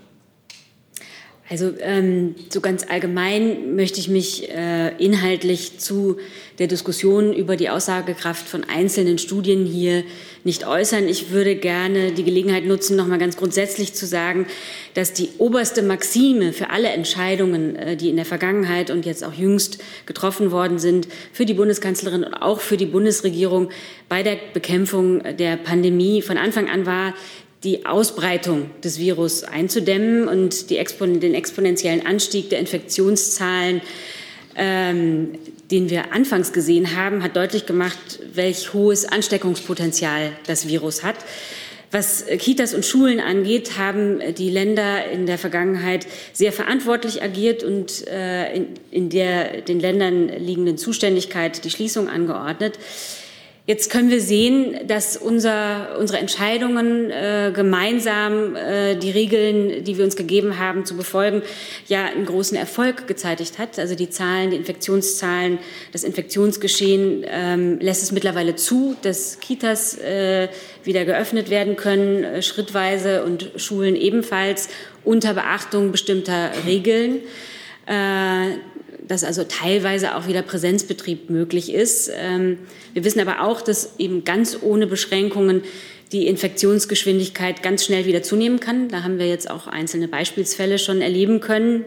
[1.50, 6.18] Also ähm, so ganz allgemein möchte ich mich äh, inhaltlich zu
[6.60, 10.04] der Diskussion über die Aussagekraft von einzelnen Studien hier
[10.44, 11.08] nicht äußern.
[11.08, 14.46] Ich würde gerne die Gelegenheit nutzen, noch mal ganz grundsätzlich zu sagen,
[14.94, 19.34] dass die oberste Maxime für alle Entscheidungen, äh, die in der Vergangenheit und jetzt auch
[19.34, 23.70] jüngst getroffen worden sind, für die Bundeskanzlerin und auch für die Bundesregierung
[24.10, 27.14] bei der Bekämpfung der Pandemie von Anfang an war,
[27.64, 33.82] die Ausbreitung des Virus einzudämmen und Expon den exponentiellen Anstieg der Infektionszahlen,
[34.56, 35.30] ähm,
[35.72, 41.18] den wir anfangs gesehen haben, hat deutlich gemacht, welch hohes Ansteckungspotenzial das Virus hat.
[41.90, 48.06] Was Kitas und Schulen angeht, haben die Länder in der Vergangenheit sehr verantwortlich agiert und
[48.08, 52.78] äh, in, in der den Ländern liegenden Zuständigkeit die Schließung angeordnet.
[53.68, 60.06] Jetzt können wir sehen, dass unser, unsere Entscheidungen äh, gemeinsam äh, die Regeln, die wir
[60.06, 61.42] uns gegeben haben, zu befolgen,
[61.86, 63.78] ja einen großen Erfolg gezeitigt hat.
[63.78, 65.60] Also die Zahlen, die Infektionszahlen,
[65.92, 70.48] das Infektionsgeschehen ähm, lässt es mittlerweile zu, dass Kitas äh,
[70.86, 74.70] wieder geöffnet werden können, äh, schrittweise und Schulen ebenfalls
[75.04, 77.20] unter Beachtung bestimmter Regeln.
[77.86, 78.60] Äh,
[79.08, 82.12] dass also teilweise auch wieder Präsenzbetrieb möglich ist.
[82.14, 82.60] Ähm,
[82.94, 85.64] wir wissen aber auch, dass eben ganz ohne Beschränkungen
[86.12, 88.90] die Infektionsgeschwindigkeit ganz schnell wieder zunehmen kann.
[88.90, 91.86] Da haben wir jetzt auch einzelne Beispielsfälle schon erleben können.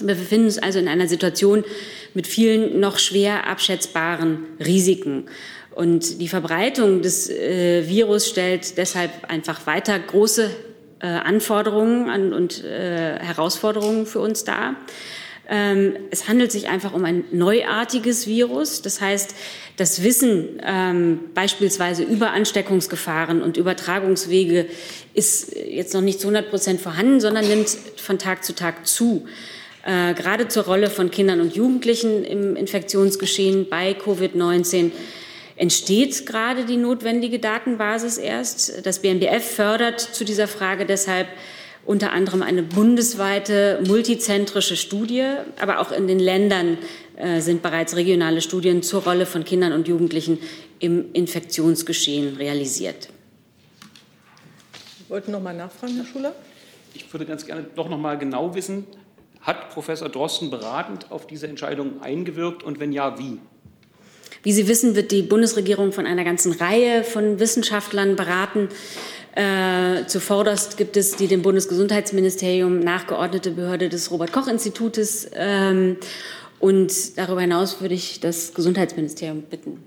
[0.00, 1.64] Wir befinden uns also in einer Situation
[2.14, 5.26] mit vielen noch schwer abschätzbaren Risiken.
[5.74, 10.50] Und die Verbreitung des äh, Virus stellt deshalb einfach weiter große
[11.00, 14.76] äh, Anforderungen an, und äh, Herausforderungen für uns dar.
[15.48, 18.82] Ähm, es handelt sich einfach um ein neuartiges Virus.
[18.82, 19.34] Das heißt,
[19.76, 24.66] das Wissen ähm, beispielsweise über Ansteckungsgefahren und Übertragungswege
[25.12, 29.26] ist jetzt noch nicht zu 100 Prozent vorhanden, sondern nimmt von Tag zu Tag zu.
[29.84, 34.92] Äh, gerade zur Rolle von Kindern und Jugendlichen im Infektionsgeschehen bei Covid-19
[35.56, 38.86] entsteht gerade die notwendige Datenbasis erst.
[38.86, 41.28] Das BMBF fördert zu dieser Frage deshalb
[41.86, 45.24] unter anderem eine bundesweite multizentrische Studie,
[45.60, 46.78] aber auch in den Ländern
[47.16, 50.38] äh, sind bereits regionale Studien zur Rolle von Kindern und Jugendlichen
[50.80, 53.08] im Infektionsgeschehen realisiert.
[54.98, 56.34] Sie wollten noch mal nachfragen, Herr Schuler?
[56.94, 58.86] Ich würde ganz gerne doch noch mal genau wissen,
[59.40, 63.38] hat Professor Drosten beratend auf diese Entscheidung eingewirkt und wenn ja, wie?
[64.42, 68.68] Wie Sie wissen, wird die Bundesregierung von einer ganzen Reihe von Wissenschaftlern beraten.
[69.36, 75.28] Äh, zuvorderst gibt es die dem Bundesgesundheitsministerium nachgeordnete Behörde des Robert-Koch-Institutes.
[75.34, 75.96] Ähm,
[76.60, 79.82] und darüber hinaus würde ich das Gesundheitsministerium bitten.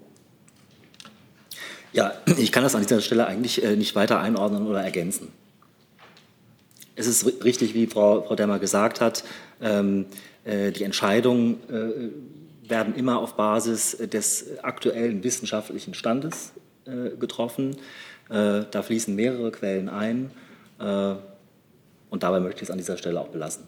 [1.93, 5.29] Ja, ich kann das an dieser Stelle eigentlich äh, nicht weiter einordnen oder ergänzen.
[6.95, 9.23] Es ist richtig, wie Frau, Frau Demmer gesagt hat,
[9.61, 10.07] ähm,
[10.43, 16.51] äh, die Entscheidungen äh, werden immer auf Basis des aktuellen wissenschaftlichen Standes
[16.85, 17.77] äh, getroffen.
[18.29, 20.31] Äh, da fließen mehrere Quellen ein
[20.79, 21.15] äh,
[22.09, 23.63] und dabei möchte ich es an dieser Stelle auch belassen.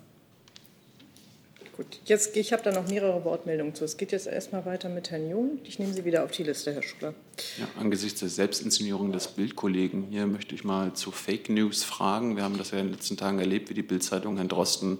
[1.79, 3.85] Gut, jetzt, ich habe da noch mehrere Wortmeldungen zu.
[3.85, 5.59] Es geht jetzt erstmal weiter mit Herrn Jung.
[5.63, 7.13] Ich nehme Sie wieder auf die Liste, Herr Schuler.
[7.57, 12.35] Ja, angesichts der Selbstinszenierung des Bildkollegen hier möchte ich mal zu Fake News fragen.
[12.35, 14.97] Wir haben das ja in den letzten Tagen erlebt, wie die Bildzeitung Herrn Drosten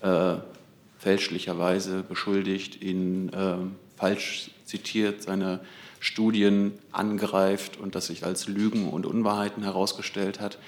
[0.00, 0.36] äh,
[0.98, 3.56] fälschlicherweise beschuldigt, ihn äh,
[3.98, 5.60] falsch zitiert, seine
[6.04, 10.58] Studien angreift und das sich als Lügen und Unwahrheiten herausgestellt hat.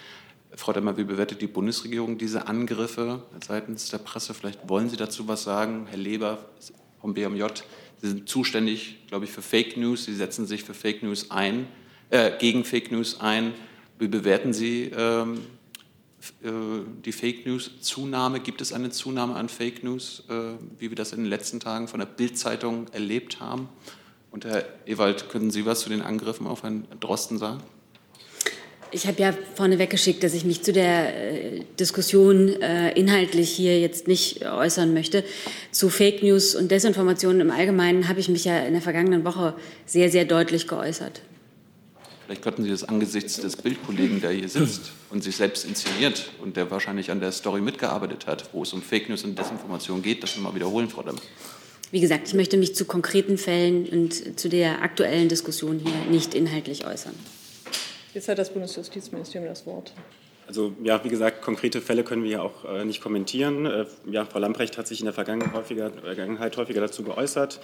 [0.55, 4.33] Frau Demmer, wie bewertet die Bundesregierung diese Angriffe seitens der Presse?
[4.33, 5.89] Vielleicht wollen Sie dazu was sagen.
[5.91, 6.39] Herr Leber
[7.03, 7.45] vom BMJ,
[8.01, 10.07] Sie sind zuständig, glaube ich, für Fake News.
[10.07, 11.67] Sie setzen sich für Fake News ein,
[12.09, 13.53] äh, gegen Fake News ein.
[13.99, 15.43] Wie bewerten Sie ähm,
[16.43, 16.49] äh,
[17.05, 18.41] die Fake News-Zunahme?
[18.41, 21.89] Gibt es eine Zunahme an Fake News, äh, wie wir das in den letzten Tagen
[21.89, 23.69] von der Bild-Zeitung erlebt haben?
[24.31, 27.63] Und Herr Ewald, können Sie was zu den Angriffen auf Herrn Drosten sagen?
[28.93, 33.81] Ich habe ja vorneweg geschickt, dass ich mich zu der äh, Diskussion äh, inhaltlich hier
[33.81, 35.25] jetzt nicht äußern möchte.
[35.73, 39.55] Zu Fake News und Desinformationen im Allgemeinen habe ich mich ja in der vergangenen Woche
[39.87, 41.21] sehr, sehr deutlich geäußert.
[42.27, 46.57] Vielleicht könnten Sie das angesichts des Bildkollegen, der hier sitzt und sich selbst inszeniert und
[46.57, 50.23] der wahrscheinlich an der Story mitgearbeitet hat, wo es um Fake News und Desinformation geht,
[50.23, 51.17] das nochmal wiederholen, Frau Damm.
[51.91, 56.35] Wie gesagt, ich möchte mich zu konkreten Fällen und zu der aktuellen Diskussion hier nicht
[56.35, 57.15] inhaltlich äußern.
[58.13, 59.93] Jetzt hat das Bundesjustizministerium das Wort.
[60.49, 63.67] Also ja, wie gesagt, konkrete Fälle können wir ja auch äh, nicht kommentieren.
[63.67, 67.61] Äh, ja, Frau Lamprecht hat sich in der Vergangenheit häufiger, Vergangenheit häufiger dazu geäußert,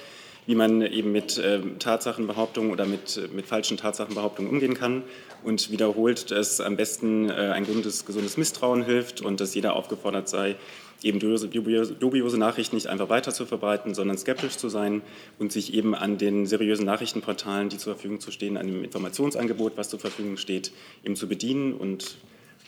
[0.47, 5.05] wie man eben mit äh, Tatsachenbehauptungen oder mit, mit falschen Tatsachenbehauptungen umgehen kann
[5.45, 10.29] und wiederholt, dass am besten äh, ein gesundes, gesundes Misstrauen hilft und dass jeder aufgefordert
[10.29, 10.57] sei,
[11.05, 15.03] eben dubiose, dubiose Nachrichten nicht einfach weiter zu verbreiten, sondern skeptisch zu sein
[15.39, 19.77] und sich eben an den seriösen Nachrichtenportalen, die zur Verfügung zu stehen, an dem Informationsangebot,
[19.77, 20.73] was zur Verfügung steht,
[21.05, 22.17] eben zu bedienen und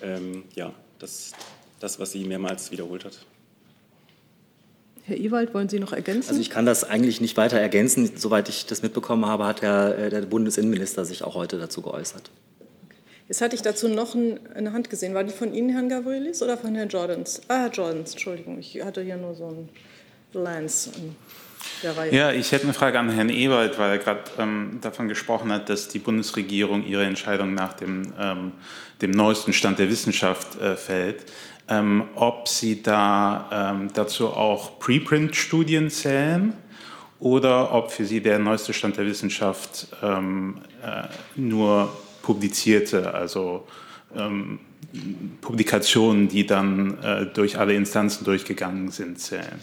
[0.03, 1.33] ähm, ja, das,
[1.81, 3.19] das, was sie mehrmals wiederholt hat.
[5.07, 6.31] Herr Ewald, wollen Sie noch ergänzen?
[6.31, 8.11] Also ich kann das eigentlich nicht weiter ergänzen.
[8.17, 12.31] Soweit ich das mitbekommen habe, hat Herr, äh, der Bundesinnenminister sich auch heute dazu geäußert.
[13.29, 14.15] Jetzt hatte ich dazu noch
[14.55, 15.15] eine Hand gesehen.
[15.15, 17.41] War die von Ihnen, Herrn Gavrielis, oder von Herrn Jordans?
[17.49, 18.59] Ah, Herr Jordans, Entschuldigung.
[18.59, 19.69] Ich hatte hier nur so ein
[20.33, 21.17] Glance an
[21.83, 22.15] der Reihe.
[22.15, 25.71] Ja, ich hätte eine Frage an Herrn Ewald, weil er gerade ähm, davon gesprochen hat,
[25.71, 28.53] dass die Bundesregierung ihre Entscheidung nach dem, ähm,
[29.01, 31.25] dem neuesten Stand der Wissenschaft äh, fällt.
[31.67, 36.53] Ähm, ob Sie da ähm, dazu auch Preprint-Studien zählen
[37.21, 41.05] oder ob für Sie der neueste Stand der Wissenschaft ähm, äh,
[41.37, 41.91] nur
[42.25, 43.67] publizierte, also
[44.17, 44.59] ähm,
[45.43, 49.61] Publikationen, die dann äh, durch alle Instanzen durchgegangen sind, zählen.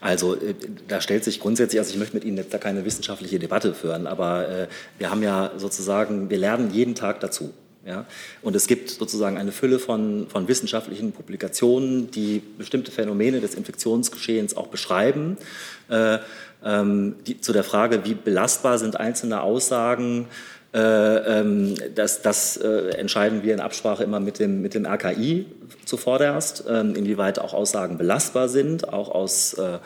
[0.00, 0.54] Also äh,
[0.88, 4.06] da stellt sich grundsätzlich, also ich möchte mit Ihnen jetzt da keine wissenschaftliche Debatte führen,
[4.06, 7.52] aber äh, wir haben ja sozusagen, wir lernen jeden Tag dazu.
[7.84, 8.06] Ja?
[8.40, 14.56] Und es gibt sozusagen eine Fülle von, von wissenschaftlichen Publikationen, die bestimmte Phänomene des Infektionsgeschehens
[14.56, 15.36] auch beschreiben.
[15.88, 16.18] Äh,
[16.64, 20.28] ähm, die, zu der Frage, wie belastbar sind einzelne Aussagen,
[20.72, 25.46] das, das äh, entscheiden wir in Absprache immer mit dem, mit dem RKI
[25.84, 29.78] zuvorderst, ähm, inwieweit auch Aussagen belastbar sind, auch aus äh,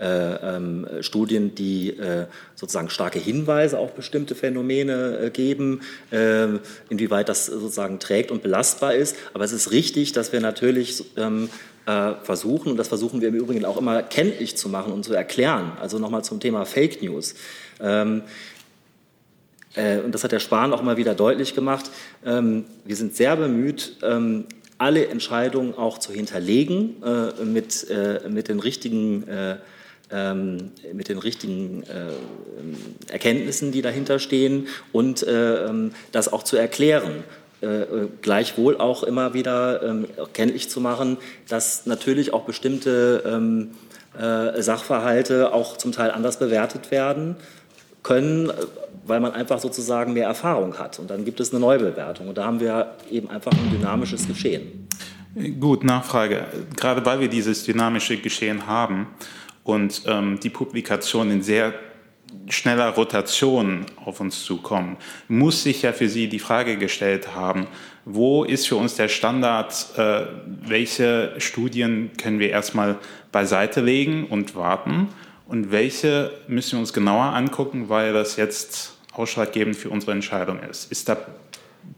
[0.00, 2.24] äh, ähm, Studien, die äh,
[2.54, 6.46] sozusagen starke Hinweise auf bestimmte Phänomene äh, geben, äh,
[6.88, 9.14] inwieweit das sozusagen trägt und belastbar ist.
[9.34, 11.50] Aber es ist richtig, dass wir natürlich ähm,
[11.84, 15.12] äh, versuchen, und das versuchen wir im Übrigen auch immer kenntlich zu machen und zu
[15.12, 17.34] erklären, also nochmal zum Thema Fake News.
[19.74, 21.90] Äh, und das hat der Spahn auch mal wieder deutlich gemacht,
[22.24, 24.46] ähm, wir sind sehr bemüht, ähm,
[24.78, 29.24] alle Entscheidungen auch zu hinterlegen äh, mit, äh, mit den richtigen
[30.12, 31.84] ähm, mit den richtigen
[33.08, 35.24] Erkenntnissen, die dahinter stehen und
[36.10, 37.22] das auch zu erklären.
[37.60, 43.72] Äh, gleichwohl auch immer wieder ähm, kenntlich zu machen, dass natürlich auch bestimmte ähm,
[44.18, 47.36] äh, Sachverhalte auch zum Teil anders bewertet werden
[48.02, 48.50] können,
[49.10, 50.98] weil man einfach sozusagen mehr Erfahrung hat.
[50.98, 52.28] Und dann gibt es eine Neubewertung.
[52.28, 54.88] Und da haben wir eben einfach ein dynamisches Geschehen.
[55.60, 56.46] Gut, Nachfrage.
[56.76, 59.08] Gerade weil wir dieses dynamische Geschehen haben,
[59.70, 61.74] und ähm, die Publikationen in sehr
[62.48, 64.96] schneller Rotation auf uns zukommen,
[65.28, 67.66] muss sich ja für Sie die Frage gestellt haben,
[68.04, 70.26] wo ist für uns der Standard, äh,
[70.62, 72.98] welche Studien können wir erstmal
[73.32, 75.08] beiseite legen und warten
[75.46, 80.90] und welche müssen wir uns genauer angucken, weil das jetzt ausschlaggebend für unsere Entscheidung ist.
[80.90, 81.18] Ist da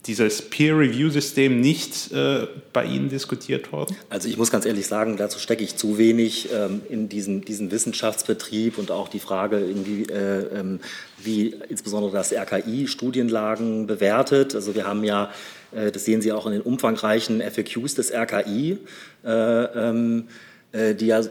[0.06, 3.96] dieses Peer-Review-System nicht äh, bei Ihnen diskutiert worden?
[4.10, 7.70] Also ich muss ganz ehrlich sagen, dazu stecke ich zu wenig ähm, in diesen, diesen
[7.70, 10.80] Wissenschaftsbetrieb und auch die Frage, irgendwie, äh, ähm,
[11.22, 14.54] wie insbesondere das RKI Studienlagen bewertet.
[14.54, 15.30] Also wir haben ja,
[15.72, 18.78] äh, das sehen Sie auch in den umfangreichen FAQs des RKI,
[19.24, 21.22] äh, ähm, äh, die ja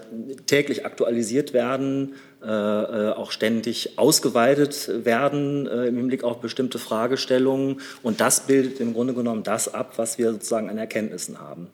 [0.45, 7.81] täglich aktualisiert werden äh, äh, auch ständig ausgeweitet werden äh, im Hinblick auf bestimmte Fragestellungen.
[8.01, 11.67] Und das bildet im Grunde genommen das ab, was wir sozusagen an Erkenntnissen haben.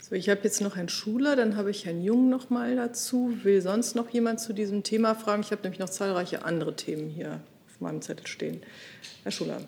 [0.00, 3.36] So, ich habe jetzt noch Herrn Schuler, dann habe ich Herrn Jung noch mal dazu.
[3.42, 5.42] Will sonst noch jemand zu diesem Thema fragen?
[5.42, 8.62] Ich habe nämlich noch zahlreiche andere Themen hier auf meinem Zettel stehen.
[9.24, 9.60] Herr Schuler.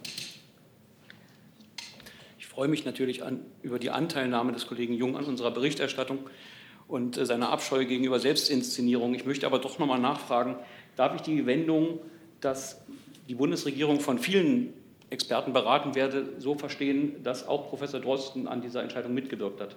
[2.39, 6.21] Ich freue mich natürlich an, über die Anteilnahme des Kollegen Jung an unserer Berichterstattung
[6.91, 9.15] und äh, seiner Abscheu gegenüber Selbstinszenierung.
[9.15, 10.57] Ich möchte aber doch noch mal nachfragen,
[10.97, 12.01] darf ich die Wendung,
[12.41, 12.81] dass
[13.29, 14.73] die Bundesregierung von vielen
[15.09, 19.77] Experten beraten werde, so verstehen, dass auch Professor Drosten an dieser Entscheidung mitgewirkt hat?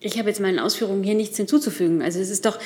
[0.00, 2.00] Ich habe jetzt meinen Ausführungen hier nichts hinzuzufügen.
[2.00, 2.58] Also es ist doch,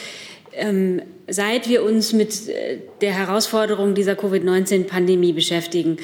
[0.52, 5.96] ähm, seit wir uns mit äh, der Herausforderung dieser Covid-19-Pandemie beschäftigen,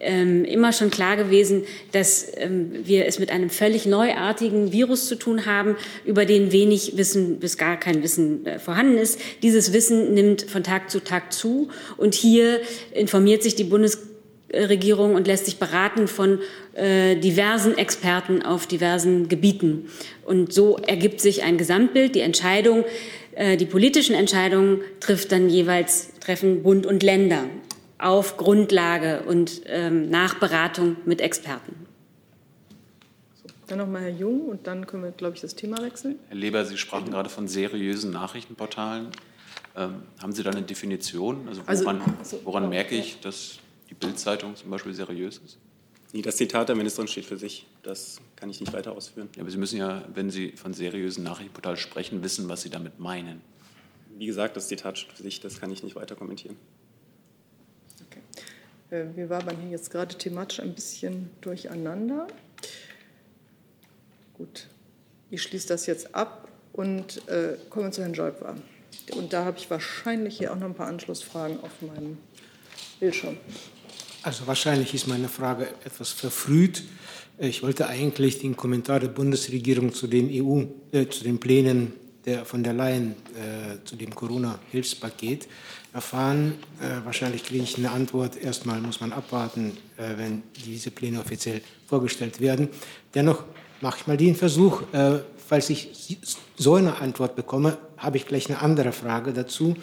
[0.00, 5.16] ähm, immer schon klar gewesen, dass ähm, wir es mit einem völlig neuartigen Virus zu
[5.16, 9.20] tun haben, über den wenig Wissen bis gar kein Wissen äh, vorhanden ist.
[9.42, 12.60] Dieses Wissen nimmt von Tag zu Tag zu und hier
[12.92, 16.40] informiert sich die Bundesregierung und lässt sich beraten von
[16.74, 19.90] äh, diversen Experten auf diversen Gebieten.
[20.24, 22.14] Und so ergibt sich ein Gesamtbild.
[22.14, 22.84] Die Entscheidung,
[23.36, 27.44] äh, die politischen Entscheidungen trifft dann jeweils treffen Bund und Länder
[27.98, 31.86] auf Grundlage und ähm, Nachberatung mit Experten.
[33.34, 36.18] So, dann nochmal Herr Jung und dann können wir, glaube ich, das Thema wechseln.
[36.28, 39.08] Herr Leber, Sie sprachen gerade von seriösen Nachrichtenportalen.
[39.76, 41.48] Ähm, haben Sie da eine Definition?
[41.48, 43.58] Also woran, also, also, woran merke ich, dass
[43.90, 45.58] die Bildzeitung zum Beispiel seriös ist?
[46.12, 47.66] Nee, das Zitat der Ministerin steht für sich.
[47.82, 49.28] Das kann ich nicht weiter ausführen.
[49.34, 53.00] Ja, aber Sie müssen ja, wenn Sie von seriösen Nachrichtenportalen sprechen, wissen, was Sie damit
[53.00, 53.40] meinen.
[54.16, 55.40] Wie gesagt, das Zitat steht für sich.
[55.40, 56.56] Das kann ich nicht weiter kommentieren.
[58.94, 62.26] Äh, wir waren hier jetzt gerade thematisch ein bisschen durcheinander.
[64.34, 64.68] Gut,
[65.30, 68.54] ich schließe das jetzt ab und äh, komme zu Herrn Jolpa.
[69.16, 72.18] Und da habe ich wahrscheinlich hier auch noch ein paar Anschlussfragen auf meinem
[73.00, 73.36] Bildschirm.
[74.22, 76.84] Also wahrscheinlich ist meine Frage etwas verfrüht.
[77.38, 81.92] Ich wollte eigentlich den Kommentar der Bundesregierung zu den EU, äh, zu den Plänen
[82.26, 85.48] der, von der Leyen äh, zu dem Corona-Hilfspaket
[85.92, 86.54] erfahren.
[86.80, 88.36] Äh, wahrscheinlich kriege ich eine Antwort.
[88.36, 92.68] Erstmal muss man abwarten, äh, wenn diese Pläne offiziell vorgestellt werden.
[93.14, 93.44] Dennoch
[93.80, 96.18] mache ich mal den Versuch, äh, falls ich
[96.56, 99.76] so eine Antwort bekomme, habe ich gleich eine andere Frage dazu.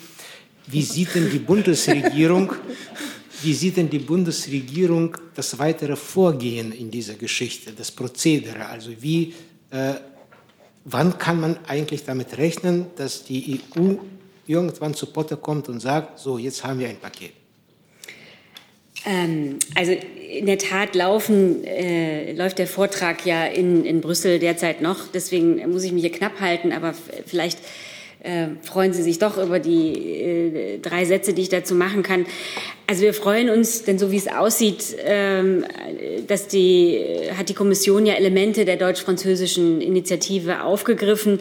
[0.68, 2.54] Wie sieht denn die Bundesregierung,
[3.42, 8.66] wie sieht denn die Bundesregierung das weitere Vorgehen in dieser Geschichte, das Prozedere?
[8.66, 9.34] Also wie,
[9.70, 9.94] äh,
[10.84, 13.96] wann kann man eigentlich damit rechnen, dass die EU
[14.48, 17.34] irgendwann zu Potter kommt und sagt, so, jetzt haben wir ein Paket?
[19.06, 24.82] Ähm, also in der Tat laufen, äh, läuft der Vortrag ja in, in Brüssel derzeit
[24.82, 25.08] noch.
[25.14, 26.94] Deswegen muss ich mich hier knapp halten, aber
[27.26, 27.60] vielleicht
[28.24, 32.26] äh, freuen Sie sich doch über die äh, drei Sätze, die ich dazu machen kann.
[32.88, 35.66] Also wir freuen uns, denn so wie es aussieht, ähm,
[36.28, 37.04] dass die,
[37.38, 41.40] hat die Kommission ja Elemente der deutsch-französischen Initiative aufgegriffen.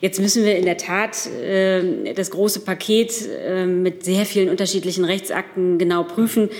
[0.00, 3.12] Jetzt müssen wir in der Tat äh, das große Paket
[3.44, 6.50] äh, mit sehr vielen unterschiedlichen Rechtsakten genau prüfen.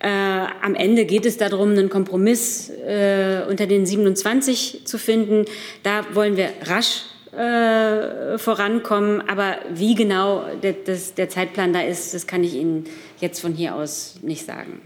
[0.00, 5.44] Äh, am Ende geht es darum, einen Kompromiss äh, unter den 27 zu finden.
[5.82, 7.02] Da wollen wir rasch
[7.32, 9.28] äh, vorankommen.
[9.28, 12.84] Aber wie genau der, das, der Zeitplan da ist, das kann ich Ihnen
[13.20, 14.80] jetzt von hier aus nicht sagen.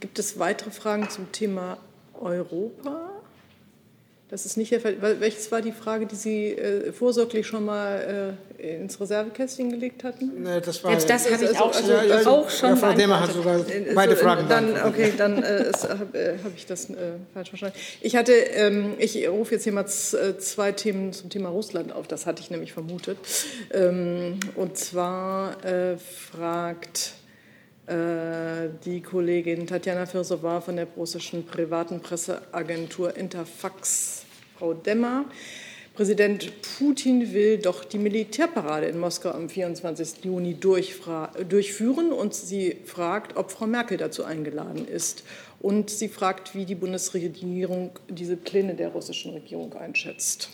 [0.00, 1.78] Gibt es weitere Fragen zum Thema
[2.14, 3.11] Europa?
[4.32, 4.96] Das ist nicht der Fall.
[5.20, 10.42] Welches war die Frage, die Sie äh, vorsorglich schon mal äh, ins Reservekästchen gelegt hatten?
[10.42, 12.76] Nee, das war, Selbst das habe ich also, auch, also, schon, also, auch schon ja,
[12.76, 13.60] Frau Demer hat sogar
[13.94, 16.94] beide so, Fragen dann, Okay, dann äh, habe äh, hab ich das äh,
[17.34, 17.76] falsch verstanden.
[18.00, 22.08] Ich hatte, ähm, ich rufe jetzt hier mal äh, zwei Themen zum Thema Russland auf.
[22.08, 23.18] Das hatte ich nämlich vermutet.
[23.70, 25.58] Ähm, und zwar
[26.30, 27.12] fragt
[27.88, 34.24] die Kollegin Tatjana Firsova von der russischen privaten Presseagentur Interfax
[34.56, 35.24] Frau Demmer.
[35.94, 40.24] Präsident Putin will doch die Militärparade in Moskau am 24.
[40.24, 45.24] Juni durchführen und sie fragt, ob Frau Merkel dazu eingeladen ist.
[45.60, 50.50] Und sie fragt, wie die Bundesregierung diese Pläne der russischen Regierung einschätzt.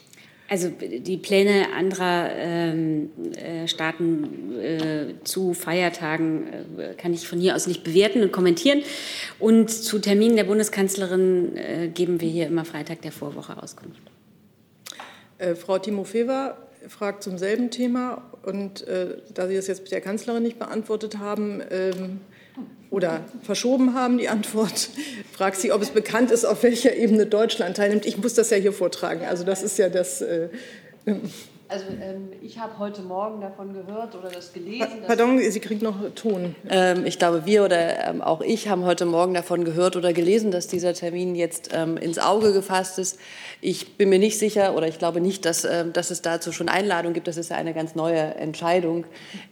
[0.50, 6.46] Also die Pläne anderer ähm, äh, Staaten äh, zu Feiertagen
[6.78, 8.82] äh, kann ich von hier aus nicht bewerten und kommentieren.
[9.38, 14.00] Und zu Terminen der Bundeskanzlerin äh, geben wir hier immer Freitag der Vorwoche Auskunft.
[15.36, 16.56] Äh, Frau Timofeva
[16.88, 21.60] fragt zum selben Thema und da Sie das jetzt mit der Kanzlerin nicht beantwortet haben,
[21.70, 22.20] ähm,
[22.90, 24.90] oder verschoben haben, die Antwort.
[25.32, 28.06] Fragt sie, ob es bekannt ist, auf welcher Ebene Deutschland teilnimmt.
[28.06, 29.24] Ich muss das ja hier vortragen.
[29.26, 30.22] Also das ist ja das.
[30.22, 30.48] Äh,
[31.68, 35.02] also ähm, ich habe heute Morgen davon gehört oder das gelesen.
[35.06, 36.54] Pardon, Sie kriegen noch Ton.
[36.68, 40.50] Ähm, ich glaube, wir oder ähm, auch ich haben heute Morgen davon gehört oder gelesen,
[40.50, 43.18] dass dieser Termin jetzt ähm, ins Auge gefasst ist.
[43.60, 46.68] Ich bin mir nicht sicher oder ich glaube nicht, dass, ähm, dass es dazu schon
[46.68, 47.28] Einladung gibt.
[47.28, 49.04] Das ist ja eine ganz neue Entscheidung.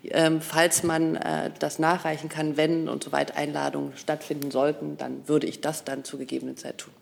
[0.04, 5.46] Ähm, falls man äh, das nachreichen kann, wenn und soweit Einladungen stattfinden sollten, dann würde
[5.46, 6.92] ich das dann zu gegebenen Zeit tun.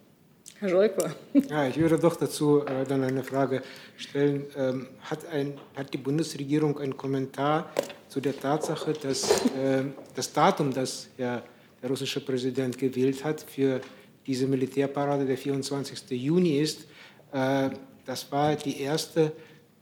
[0.64, 1.14] Herr Scholper.
[1.50, 3.62] Ja, ich würde doch dazu äh, dann eine Frage
[3.98, 4.46] stellen.
[4.56, 7.70] Ähm, hat, ein, hat die Bundesregierung einen Kommentar
[8.08, 9.84] zu der Tatsache, dass äh,
[10.14, 11.42] das Datum, das ja
[11.82, 13.82] der russische Präsident gewählt hat für
[14.26, 16.10] diese Militärparade, der 24.
[16.12, 16.86] Juni ist,
[17.32, 17.68] äh,
[18.06, 19.32] das war die erste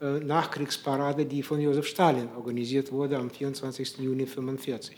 [0.01, 3.99] äh, Nachkriegsparade, die von Josef Stalin organisiert wurde am 24.
[3.99, 4.97] Juni 1945.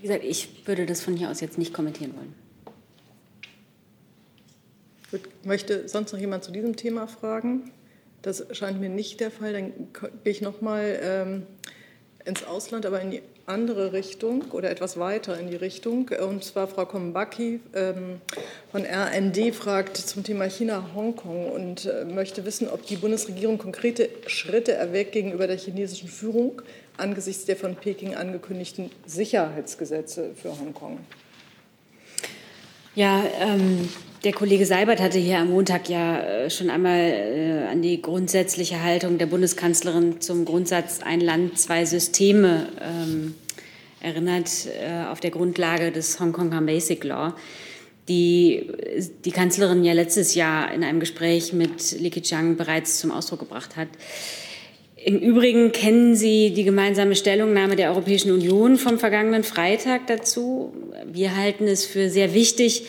[0.00, 2.43] Wie gesagt, ich würde das von hier aus jetzt nicht kommentieren wollen.
[5.44, 7.72] Möchte sonst noch jemand zu diesem Thema fragen?
[8.22, 9.52] Das scheint mir nicht der Fall.
[9.52, 11.46] Dann gehe ich noch mal ähm,
[12.24, 16.10] ins Ausland, aber in die andere Richtung oder etwas weiter in die Richtung.
[16.26, 18.20] Und zwar Frau Kombaki ähm,
[18.72, 24.72] von RND fragt zum Thema China-Hongkong und äh, möchte wissen, ob die Bundesregierung konkrete Schritte
[24.72, 26.62] erwägt gegenüber der chinesischen Führung
[26.96, 30.98] angesichts der von Peking angekündigten Sicherheitsgesetze für Hongkong.
[32.94, 33.88] Ja, ähm,
[34.24, 38.82] der Kollege Seibert hatte hier am Montag ja äh, schon einmal äh, an die grundsätzliche
[38.82, 43.34] Haltung der Bundeskanzlerin zum Grundsatz ein Land, zwei Systeme ähm,
[44.00, 47.34] erinnert, äh, auf der Grundlage des Hongkonger Basic Law,
[48.08, 48.70] die
[49.24, 53.76] die Kanzlerin ja letztes Jahr in einem Gespräch mit Li Keqiang bereits zum Ausdruck gebracht
[53.76, 53.88] hat.
[54.96, 60.72] Im Übrigen kennen Sie die gemeinsame Stellungnahme der Europäischen Union vom vergangenen Freitag dazu.
[61.12, 62.86] Wir halten es für sehr wichtig,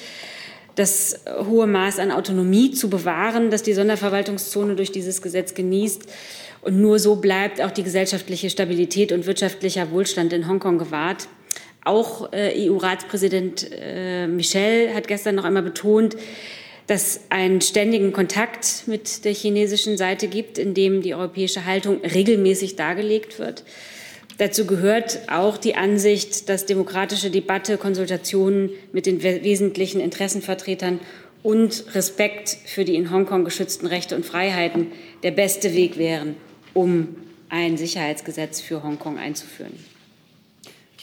[0.75, 6.03] das hohe Maß an Autonomie zu bewahren, das die Sonderverwaltungszone durch dieses Gesetz genießt.
[6.61, 11.27] Und nur so bleibt auch die gesellschaftliche Stabilität und wirtschaftlicher Wohlstand in Hongkong gewahrt.
[11.83, 16.17] Auch äh, EU-Ratspräsident äh, Michel hat gestern noch einmal betont,
[16.87, 22.75] dass einen ständigen Kontakt mit der chinesischen Seite gibt, in dem die europäische Haltung regelmäßig
[22.75, 23.63] dargelegt wird.
[24.37, 30.99] Dazu gehört auch die Ansicht, dass demokratische Debatte, Konsultationen mit den wesentlichen Interessenvertretern
[31.41, 34.91] und Respekt für die in Hongkong geschützten Rechte und Freiheiten
[35.23, 36.35] der beste Weg wären,
[36.73, 37.15] um
[37.49, 39.73] ein Sicherheitsgesetz für Hongkong einzuführen.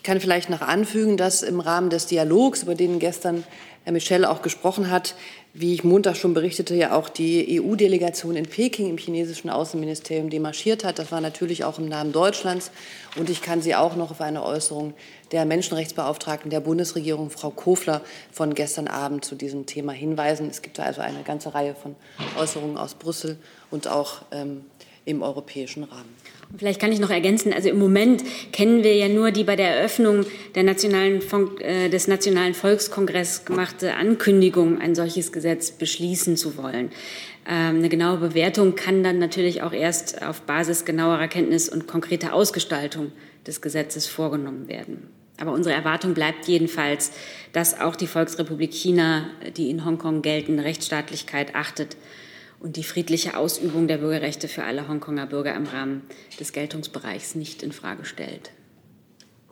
[0.03, 3.45] Ich kann vielleicht noch anfügen, dass im Rahmen des Dialogs, über den gestern
[3.85, 5.15] Herr Michel auch gesprochen hat,
[5.55, 10.83] wie ich Montag schon berichtete, ja auch die EU-Delegation in Peking im chinesischen Außenministerium demarschiert
[10.83, 10.99] hat.
[10.99, 12.73] Das war natürlich auch im Namen Deutschlands.
[13.17, 14.93] Und ich kann Sie auch noch auf eine Äußerung
[15.31, 18.01] der Menschenrechtsbeauftragten der Bundesregierung, Frau Kofler,
[18.33, 20.49] von gestern Abend zu diesem Thema hinweisen.
[20.51, 21.95] Es gibt also eine ganze Reihe von
[22.41, 23.37] Äußerungen aus Brüssel
[23.71, 24.65] und auch ähm,
[25.05, 26.23] im europäischen Rahmen.
[26.57, 28.23] Vielleicht kann ich noch ergänzen, also im Moment
[28.53, 31.23] kennen wir ja nur die bei der Eröffnung der nationalen,
[31.61, 36.91] äh, des Nationalen Volkskongresses gemachte Ankündigung, ein solches Gesetz beschließen zu wollen.
[37.49, 42.35] Ähm, eine genaue Bewertung kann dann natürlich auch erst auf Basis genauerer Kenntnis und konkreter
[42.35, 43.13] Ausgestaltung
[43.47, 45.09] des Gesetzes vorgenommen werden.
[45.39, 47.13] Aber unsere Erwartung bleibt jedenfalls,
[47.53, 51.97] dass auch die Volksrepublik China die in Hongkong geltende Rechtsstaatlichkeit achtet
[52.63, 56.03] und die friedliche Ausübung der Bürgerrechte für alle Hongkonger Bürger im Rahmen
[56.39, 58.53] des Geltungsbereichs nicht in Frage stellt.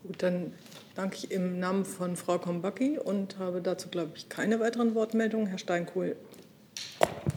[0.03, 0.53] Gut, dann
[0.95, 5.49] danke ich im Namen von Frau Kombacki und habe dazu, glaube ich, keine weiteren Wortmeldungen.
[5.49, 6.17] Herr Steinkohl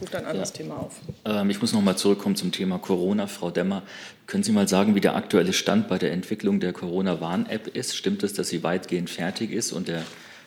[0.00, 0.56] ruft ein anderes ja.
[0.58, 1.00] Thema auf.
[1.24, 3.26] Ähm, ich muss noch mal zurückkommen zum Thema Corona.
[3.26, 3.82] Frau Demmer,
[4.26, 7.96] können Sie mal sagen, wie der aktuelle Stand bei der Entwicklung der Corona-Warn-App ist?
[7.96, 10.02] Stimmt es, dass sie weitgehend fertig ist und der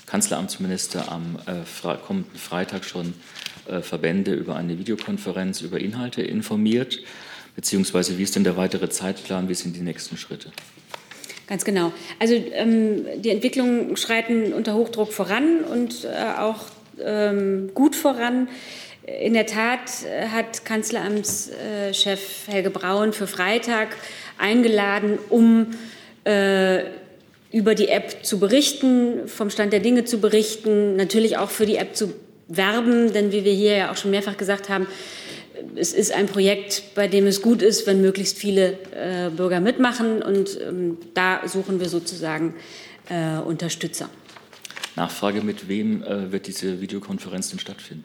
[0.05, 3.13] Kanzleramtsminister am äh, kommenden Freitag schon
[3.81, 6.99] Verbände über eine Videokonferenz über Inhalte informiert?
[7.55, 9.49] Beziehungsweise wie ist denn der weitere Zeitplan?
[9.49, 10.51] Wie sind die nächsten Schritte?
[11.47, 11.93] Ganz genau.
[12.19, 16.65] Also ähm, die Entwicklungen schreiten unter Hochdruck voran und äh, auch
[17.03, 18.49] ähm, gut voran.
[19.07, 23.95] In der Tat äh, hat Kanzleramtschef Helge Braun für Freitag
[24.37, 25.67] eingeladen, um
[26.25, 26.83] äh,
[27.53, 31.77] über die App zu berichten, vom Stand der Dinge zu berichten, natürlich auch für die
[31.77, 32.13] App zu
[32.47, 34.87] werben, denn wie wir hier ja auch schon mehrfach gesagt haben,
[35.75, 40.21] es ist ein Projekt, bei dem es gut ist, wenn möglichst viele äh, Bürger mitmachen
[40.21, 42.53] und ähm, da suchen wir sozusagen
[43.09, 44.09] äh, Unterstützer.
[44.95, 48.03] Nachfrage, mit wem äh, wird diese Videokonferenz denn stattfinden?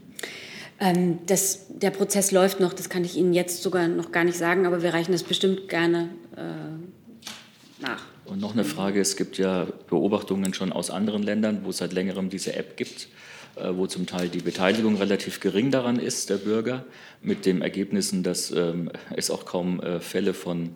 [0.78, 4.36] Ähm, das, der Prozess läuft noch, das kann ich Ihnen jetzt sogar noch gar nicht
[4.36, 8.04] sagen, aber wir reichen das bestimmt gerne äh, nach.
[8.24, 11.92] Und noch eine Frage, es gibt ja Beobachtungen schon aus anderen Ländern, wo es seit
[11.92, 13.08] längerem diese App gibt.
[13.56, 16.86] Äh, wo zum Teil die Beteiligung relativ gering daran ist, der Bürger,
[17.20, 20.70] mit den Ergebnissen, dass ähm, es auch kaum äh, Fälle von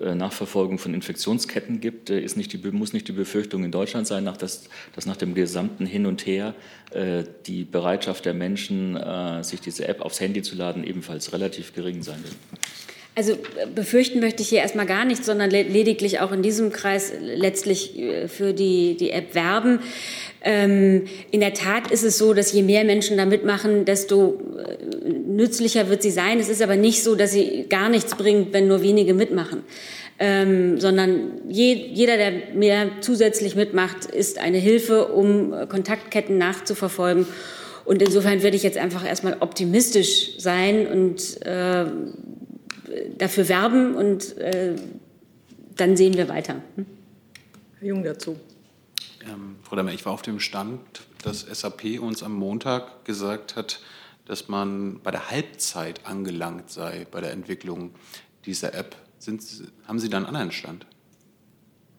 [0.00, 4.24] äh, Nachverfolgung von Infektionsketten gibt, ist nicht die, muss nicht die Befürchtung in Deutschland sein,
[4.24, 4.64] nach dass,
[4.94, 6.54] dass nach dem gesamten Hin und Her
[7.46, 8.98] die Bereitschaft der Menschen,
[9.42, 12.36] sich diese App aufs Handy zu laden, ebenfalls relativ gering sein wird.
[13.14, 13.36] Also
[13.74, 17.92] befürchten möchte ich hier erstmal gar nicht, sondern lediglich auch in diesem Kreis letztlich
[18.28, 19.80] für die, die App werben.
[20.44, 25.08] Ähm, in der Tat ist es so, dass je mehr Menschen da mitmachen, desto äh,
[25.08, 26.40] nützlicher wird sie sein.
[26.40, 29.62] Es ist aber nicht so, dass sie gar nichts bringt, wenn nur wenige mitmachen.
[30.18, 37.26] Ähm, sondern je, jeder, der mehr zusätzlich mitmacht, ist eine Hilfe, um äh, Kontaktketten nachzuverfolgen.
[37.84, 41.86] Und insofern würde ich jetzt einfach erstmal optimistisch sein und äh,
[43.16, 44.76] dafür werben und äh,
[45.76, 46.56] dann sehen wir weiter.
[46.76, 46.86] Hm?
[47.78, 48.38] Herr Jung dazu.
[49.24, 50.80] Ähm, Frau Demmer, ich war auf dem Stand,
[51.22, 53.80] dass SAP uns am Montag gesagt hat,
[54.26, 57.90] dass man bei der Halbzeit angelangt sei bei der Entwicklung
[58.44, 58.96] dieser App.
[59.18, 59.42] Sind,
[59.86, 60.86] haben Sie da einen anderen Stand?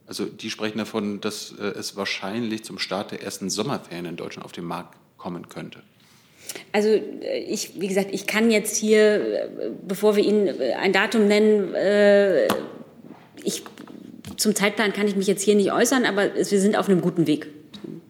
[0.05, 4.45] Also die sprechen davon, dass äh, es wahrscheinlich zum Start der ersten Sommerferien in Deutschland
[4.45, 5.81] auf den Markt kommen könnte.
[6.71, 9.47] Also äh, ich, wie gesagt, ich kann jetzt hier, äh,
[9.87, 11.73] bevor wir Ihnen äh, ein Datum nennen,
[13.43, 13.63] ich
[14.37, 17.27] zum Zeitplan kann ich mich jetzt hier nicht äußern, aber wir sind auf einem guten
[17.27, 17.47] Weg.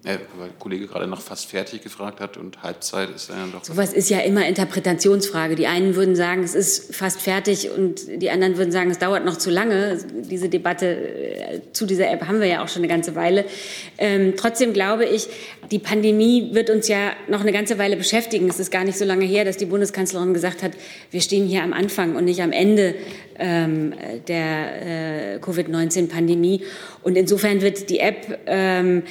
[0.06, 3.64] Ja, weil der Kollege gerade noch fast fertig gefragt hat und Halbzeit ist ja doch.
[3.64, 5.56] Sowas ist ja immer Interpretationsfrage.
[5.56, 9.24] Die einen würden sagen, es ist fast fertig und die anderen würden sagen, es dauert
[9.24, 9.98] noch zu lange.
[10.30, 13.46] Diese Debatte äh, zu dieser App haben wir ja auch schon eine ganze Weile.
[13.98, 15.30] Ähm, trotzdem glaube ich,
[15.72, 18.50] die Pandemie wird uns ja noch eine ganze Weile beschäftigen.
[18.50, 20.74] Es ist gar nicht so lange her, dass die Bundeskanzlerin gesagt hat,
[21.12, 22.96] wir stehen hier am Anfang und nicht am Ende
[23.40, 23.94] ähm,
[24.28, 26.66] der äh, Covid-19-Pandemie.
[27.04, 29.04] Und insofern wird die App ähm,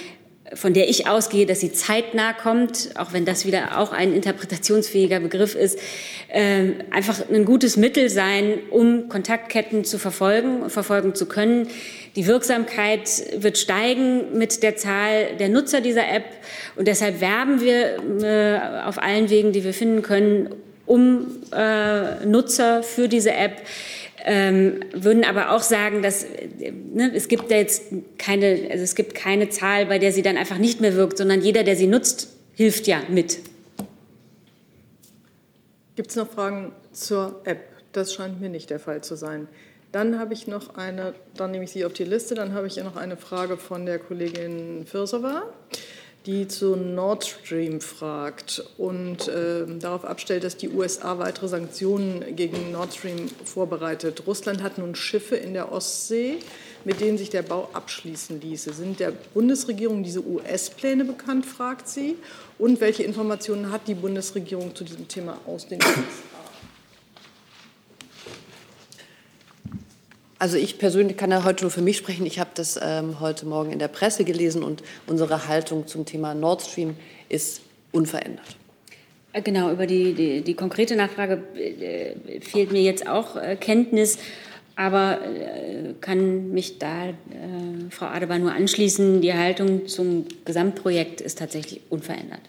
[0.55, 5.21] von der ich ausgehe, dass sie zeitnah kommt, auch wenn das wieder auch ein interpretationsfähiger
[5.21, 5.79] Begriff ist,
[6.29, 11.69] äh, einfach ein gutes Mittel sein, um Kontaktketten zu verfolgen, verfolgen zu können.
[12.17, 16.25] Die Wirksamkeit wird steigen mit der Zahl der Nutzer dieser App
[16.77, 22.83] und deshalb werben wir äh, auf allen Wegen, die wir finden können, um äh, Nutzer
[22.83, 23.63] für diese App.
[24.25, 26.25] Ähm, würden aber auch sagen, dass
[26.61, 27.83] ne, es gibt da jetzt
[28.19, 31.41] keine, also es gibt keine Zahl, bei der sie dann einfach nicht mehr wirkt, sondern
[31.41, 33.39] jeder, der sie nutzt, hilft ja mit.
[35.97, 37.61] Gibt es noch Fragen zur App?
[37.93, 39.49] Das scheint mir nicht der Fall zu sein.
[39.91, 42.77] Dann habe ich noch eine, dann nehme ich Sie auf die Liste, dann habe ich
[42.77, 45.43] noch eine Frage von der Kollegin Firsova
[46.27, 52.71] die zu Nord Stream fragt und äh, darauf abstellt, dass die USA weitere Sanktionen gegen
[52.71, 54.23] Nord Stream vorbereitet.
[54.27, 56.39] Russland hat nun Schiffe in der Ostsee,
[56.85, 58.73] mit denen sich der Bau abschließen ließe.
[58.73, 62.17] Sind der Bundesregierung diese US-Pläne bekannt, fragt sie.
[62.59, 66.32] Und welche Informationen hat die Bundesregierung zu diesem Thema aus den USA?
[70.43, 72.27] Also ich persönlich kann ja heute nur für mich sprechen.
[72.27, 76.35] Ich habe das ähm, heute Morgen in der Presse gelesen und unsere Haltung zum Thema
[76.35, 76.97] Nord Stream
[77.29, 77.61] ist
[77.93, 78.57] unverändert.
[79.33, 84.19] Äh, genau, über die, die, die konkrete Nachfrage äh, fehlt mir jetzt auch äh, Kenntnis,
[84.75, 87.13] aber äh, kann mich da äh,
[87.91, 89.21] Frau Adebar nur anschließen.
[89.21, 92.41] Die Haltung zum Gesamtprojekt ist tatsächlich unverändert.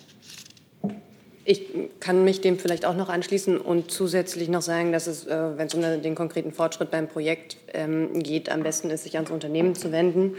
[1.45, 1.65] Ich
[1.99, 5.67] kann mich dem vielleicht auch noch anschließen und zusätzlich noch sagen, dass es, äh, wenn
[5.67, 9.75] es um den konkreten Fortschritt beim Projekt ähm, geht, am besten ist, sich ans Unternehmen
[9.75, 10.35] zu wenden.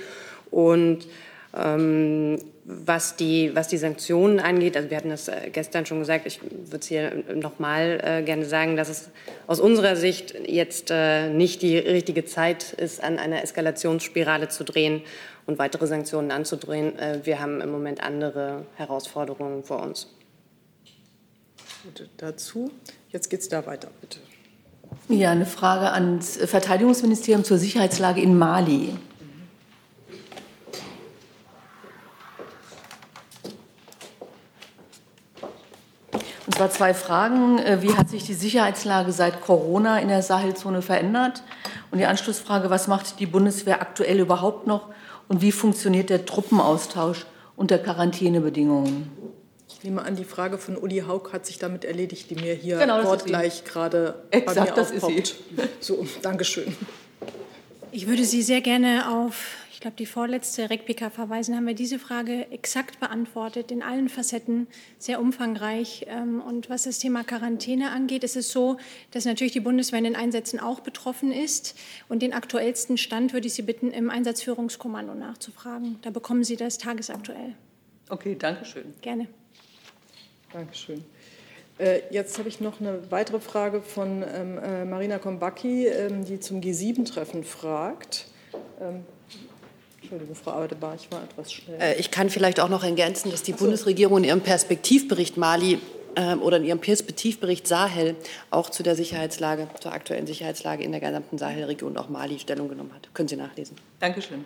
[0.50, 1.07] Und
[1.55, 6.24] ähm, was, die, was die Sanktionen angeht, also wir hatten das äh, gestern schon gesagt,
[6.24, 9.11] ich würde es hier äh, gerne sagen, dass es
[9.46, 15.02] aus unserer Sicht jetzt nicht die richtige Zeit ist, an einer Eskalationsspirale zu drehen
[15.44, 16.94] und weitere Sanktionen anzudrehen.
[17.22, 20.09] Wir haben im Moment andere Herausforderungen vor uns.
[22.16, 22.70] Dazu.
[23.11, 24.18] Jetzt geht es da weiter, bitte.
[25.09, 28.97] Ja, eine Frage ans Verteidigungsministerium zur Sicherheitslage in Mali.
[36.47, 37.59] Und zwar zwei Fragen.
[37.82, 41.43] Wie hat sich die Sicherheitslage seit Corona in der Sahelzone verändert?
[41.91, 44.89] Und die Anschlussfrage, was macht die Bundeswehr aktuell überhaupt noch?
[45.28, 47.26] Und wie funktioniert der Truppenaustausch
[47.57, 49.11] unter Quarantänebedingungen?
[49.85, 52.78] Ich nehme an, die Frage von Uli Haug hat sich damit erledigt, die mir hier
[52.78, 55.18] genau, wortgleich gerade Exakt, bei mir das aufpoppt.
[55.18, 55.62] Ist sie.
[55.78, 56.74] So, Dankeschön.
[57.93, 61.55] Ich würde Sie sehr gerne auf, ich glaube, die vorletzte RECPICA verweisen.
[61.55, 64.68] Haben wir diese Frage exakt beantwortet, in allen Facetten,
[64.99, 66.07] sehr umfangreich.
[66.09, 68.78] Ähm, und was das Thema Quarantäne angeht, ist es so,
[69.11, 71.76] dass natürlich die Bundeswehr in den Einsätzen auch betroffen ist.
[72.09, 75.99] Und den aktuellsten Stand würde ich Sie bitten, im Einsatzführungskommando nachzufragen.
[76.01, 77.55] Da bekommen Sie das tagesaktuell.
[78.09, 78.95] Okay, danke schön.
[79.03, 79.28] Gerne.
[80.55, 81.05] Dankeschön.
[81.78, 86.38] Äh, jetzt habe ich noch eine weitere Frage von ähm, äh, Marina Kombacki, ähm, die
[86.38, 88.26] zum G7-Treffen fragt.
[88.80, 89.05] Ähm,
[90.00, 91.80] Entschuldigung, Frau Adebar, ich war etwas schnell.
[91.80, 93.59] Äh, ich kann vielleicht auch noch ergänzen, dass die so.
[93.59, 95.78] Bundesregierung in ihrem Perspektivbericht Mali
[96.42, 98.14] oder in ihrem Perspektivbericht Sahel
[98.52, 102.92] auch zu der Sicherheitslage, zur aktuellen Sicherheitslage in der gesamten Sahelregion, auch Mali, Stellung genommen
[102.94, 103.12] hat.
[103.14, 103.76] Können Sie nachlesen.
[103.98, 104.44] Dankeschön.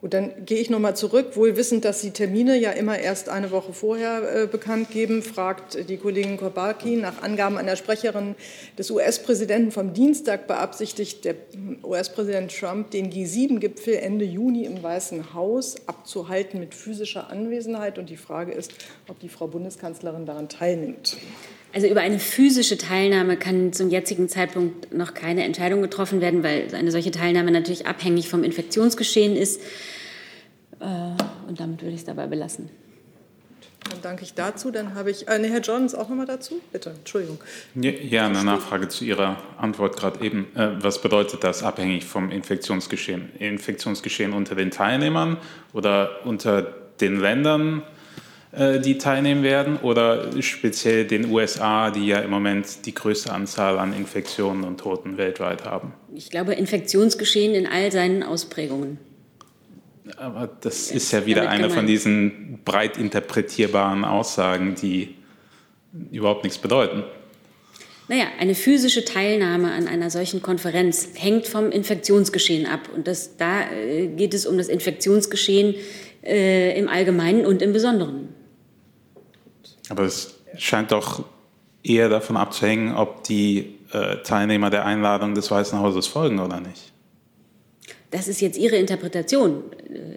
[0.00, 1.36] Gut, dann gehe ich noch mal zurück.
[1.36, 5.90] Wohl wissend, dass Sie Termine ja immer erst eine Woche vorher äh, bekannt geben, fragt
[5.90, 6.96] die Kollegin Kobaki.
[6.96, 8.34] Nach Angaben einer Sprecherin
[8.78, 11.34] des US-Präsidenten vom Dienstag beabsichtigt der
[11.82, 17.98] US-Präsident Trump, den G7-Gipfel Ende Juni im Weißen Haus abzuhalten mit physischer Anwesenheit.
[17.98, 18.72] Und die Frage ist,
[19.06, 21.18] ob die Frau Bundeskanzlerin daran teilnimmt.
[21.72, 26.74] Also über eine physische Teilnahme kann zum jetzigen Zeitpunkt noch keine Entscheidung getroffen werden, weil
[26.74, 29.60] eine solche Teilnahme natürlich abhängig vom Infektionsgeschehen ist.
[30.80, 30.84] Äh,
[31.48, 32.70] und damit würde ich es dabei belassen.
[33.88, 34.70] Dann danke ich dazu.
[34.70, 36.60] Dann habe ich, äh, nee, Herr Johns auch nochmal dazu.
[36.72, 37.38] Bitte, Entschuldigung.
[37.74, 40.46] Ja, eine Nachfrage zu Ihrer Antwort gerade eben.
[40.54, 43.30] Äh, was bedeutet das abhängig vom Infektionsgeschehen?
[43.38, 45.38] Infektionsgeschehen unter den Teilnehmern
[45.72, 46.62] oder unter
[47.00, 47.82] den Ländern,
[48.52, 53.92] die teilnehmen werden, oder speziell den USA, die ja im Moment die größte Anzahl an
[53.92, 55.92] Infektionen und Toten weltweit haben?
[56.14, 58.98] Ich glaube, Infektionsgeschehen in all seinen Ausprägungen.
[60.16, 65.14] Aber das ist ja wieder eine von diesen breit interpretierbaren Aussagen, die
[66.10, 67.04] überhaupt nichts bedeuten.
[68.08, 72.88] Naja, eine physische Teilnahme an einer solchen Konferenz hängt vom Infektionsgeschehen ab.
[72.92, 75.76] Und das, da äh, geht es um das Infektionsgeschehen
[76.24, 78.39] äh, im Allgemeinen und im Besonderen.
[79.90, 81.24] Aber es scheint doch
[81.82, 86.92] eher davon abzuhängen, ob die äh, Teilnehmer der Einladung des Weißen Hauses folgen oder nicht.
[88.10, 89.62] Das ist jetzt Ihre Interpretation.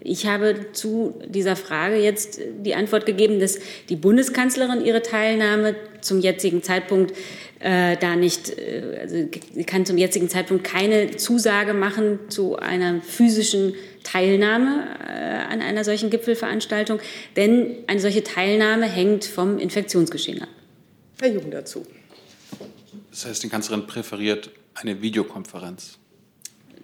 [0.01, 3.59] Ich habe zu dieser Frage jetzt die Antwort gegeben, dass
[3.89, 7.13] die Bundeskanzlerin ihre Teilnahme zum jetzigen Zeitpunkt
[7.59, 9.15] äh, da nicht, äh, also
[9.53, 15.83] sie kann zum jetzigen Zeitpunkt keine Zusage machen zu einer physischen Teilnahme äh, an einer
[15.83, 16.99] solchen Gipfelveranstaltung,
[17.35, 20.49] denn eine solche Teilnahme hängt vom Infektionsgeschehen ab.
[21.19, 21.85] Herr Jung dazu.
[23.09, 25.97] Das heißt, die Kanzlerin präferiert eine Videokonferenz.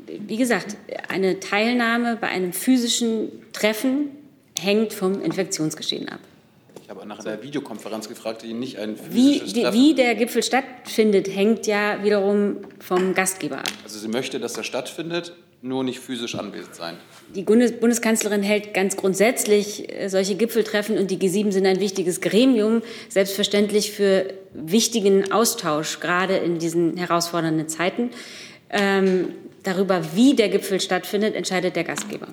[0.05, 4.09] Wie gesagt, eine Teilnahme bei einem physischen Treffen
[4.57, 6.19] hängt vom Infektionsgeschehen ab.
[6.83, 10.15] Ich habe nach einer Videokonferenz gefragt, die nicht ein Wie, physisches die, Treffen- wie der
[10.15, 13.69] Gipfel stattfindet, hängt ja wiederum vom Gastgeber ab.
[13.83, 16.97] Also sie möchte, dass er stattfindet, nur nicht physisch anwesend sein.
[17.35, 22.21] Die Bundes Bundeskanzlerin hält ganz grundsätzlich äh, solche Gipfeltreffen und die G7 sind ein wichtiges
[22.21, 28.11] Gremium, selbstverständlich für wichtigen Austausch, gerade in diesen herausfordernden Zeiten.
[28.69, 29.33] Ähm,
[29.63, 32.27] darüber, wie der Gipfel stattfindet, entscheidet der Gastgeber.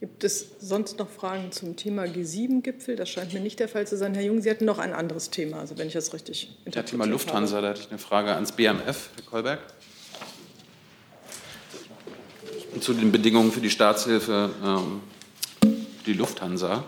[0.00, 2.96] Gibt es sonst noch Fragen zum Thema G7-Gipfel?
[2.96, 4.14] Das scheint mir nicht der Fall zu sein.
[4.14, 6.86] Herr Jung, Sie hatten noch ein anderes Thema, also wenn ich das richtig Ja, interpretiert
[6.90, 9.60] Thema Lufthansa, da hatte ich eine Frage ans BMF, Herr Kolberg.
[12.80, 15.00] Zu den Bedingungen für die Staatshilfe ähm,
[16.04, 16.84] die Lufthansa.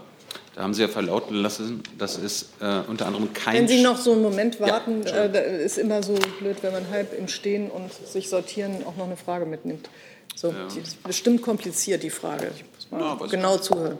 [0.54, 3.54] Da haben Sie ja verlauten lassen, dass es äh, unter anderem kein...
[3.54, 6.90] Wenn Sie noch so einen Moment warten, äh, da ist immer so blöd, wenn man
[6.90, 9.88] halb im Stehen und sich sortieren auch noch eine Frage mitnimmt.
[10.34, 10.66] So, Ja.
[10.74, 12.50] die ist bestimmt kompliziert, die Frage.
[12.56, 13.98] Ich muss mal Ja, genau zuhören.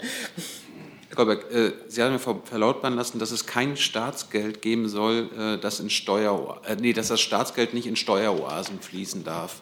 [1.09, 5.31] Herr Kolberg, äh, Sie haben ja ver- verlautbaren lassen, dass es kein Staatsgeld geben soll,
[5.39, 9.61] äh, das in Steuer, äh, nee, dass das Staatsgeld nicht in Steueroasen fließen darf.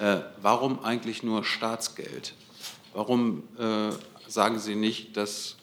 [0.00, 2.34] Äh, warum eigentlich nur Staatsgeld?
[2.92, 3.90] Warum äh,
[4.28, 5.56] sagen Sie nicht, dass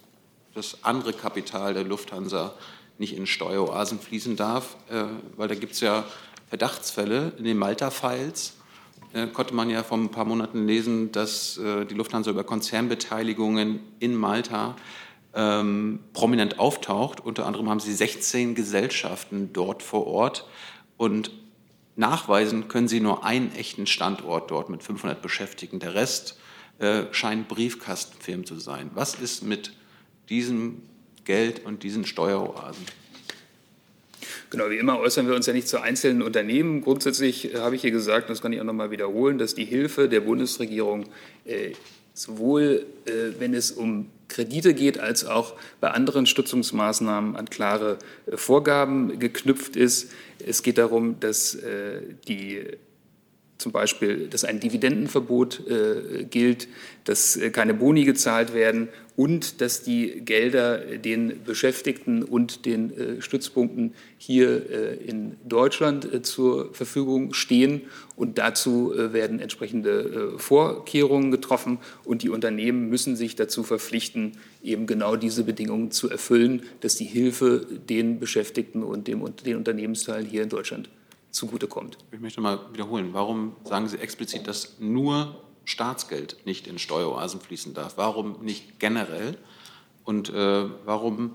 [0.54, 2.54] das andere Kapital der Lufthansa
[2.98, 4.76] nicht in Steueroasen fließen darf?
[4.90, 5.06] Äh,
[5.38, 6.06] weil da gibt es ja
[6.50, 8.54] Verdachtsfälle in den Malta-Files
[9.14, 13.80] äh, konnte man ja vor ein paar Monaten lesen, dass äh, die Lufthansa über Konzernbeteiligungen
[14.00, 14.76] in Malta
[15.36, 17.20] ähm, prominent auftaucht.
[17.20, 20.48] Unter anderem haben sie 16 Gesellschaften dort vor Ort
[20.98, 21.32] und
[21.96, 25.80] nachweisen können sie nur einen echten Standort dort mit 500 Beschäftigten.
[25.80, 26.38] Der Rest
[26.80, 28.90] äh, scheinen Briefkastenfirmen zu sein.
[28.94, 29.74] Was ist mit
[30.30, 30.82] diesem
[31.26, 32.86] Geld und diesen Steueroasen?
[34.50, 36.82] Genau, wie immer äußern wir uns ja nicht zu einzelnen Unternehmen.
[36.82, 39.56] Grundsätzlich äh, habe ich hier gesagt, und das kann ich auch noch mal wiederholen, dass
[39.56, 41.06] die Hilfe der Bundesregierung
[41.46, 41.74] äh,
[42.14, 48.38] sowohl, äh, wenn es um Kredite geht, als auch bei anderen Stützungsmaßnahmen an klare äh,
[48.38, 50.12] Vorgaben geknüpft ist.
[50.46, 52.66] Es geht darum, dass äh, die
[53.58, 56.68] zum Beispiel, dass ein Dividendenverbot äh, gilt,
[57.06, 63.22] dass äh, keine Boni gezahlt werden und dass die Gelder den Beschäftigten und den äh,
[63.22, 67.82] Stützpunkten hier äh, in Deutschland äh, zur Verfügung stehen.
[68.16, 71.78] Und dazu äh, werden entsprechende Vorkehrungen getroffen.
[72.04, 74.34] Und die Unternehmen müssen sich dazu verpflichten,
[74.64, 79.58] eben genau diese Bedingungen zu erfüllen, dass die Hilfe den Beschäftigten und dem, und den
[79.58, 80.90] Unternehmensteilen hier in Deutschland
[81.34, 81.98] zugutekommt.
[82.12, 83.10] Ich möchte mal wiederholen.
[83.12, 87.98] Warum sagen Sie explizit, dass nur Staatsgeld nicht in Steueroasen fließen darf?
[87.98, 89.38] Warum nicht generell?
[90.06, 91.34] Und äh, warum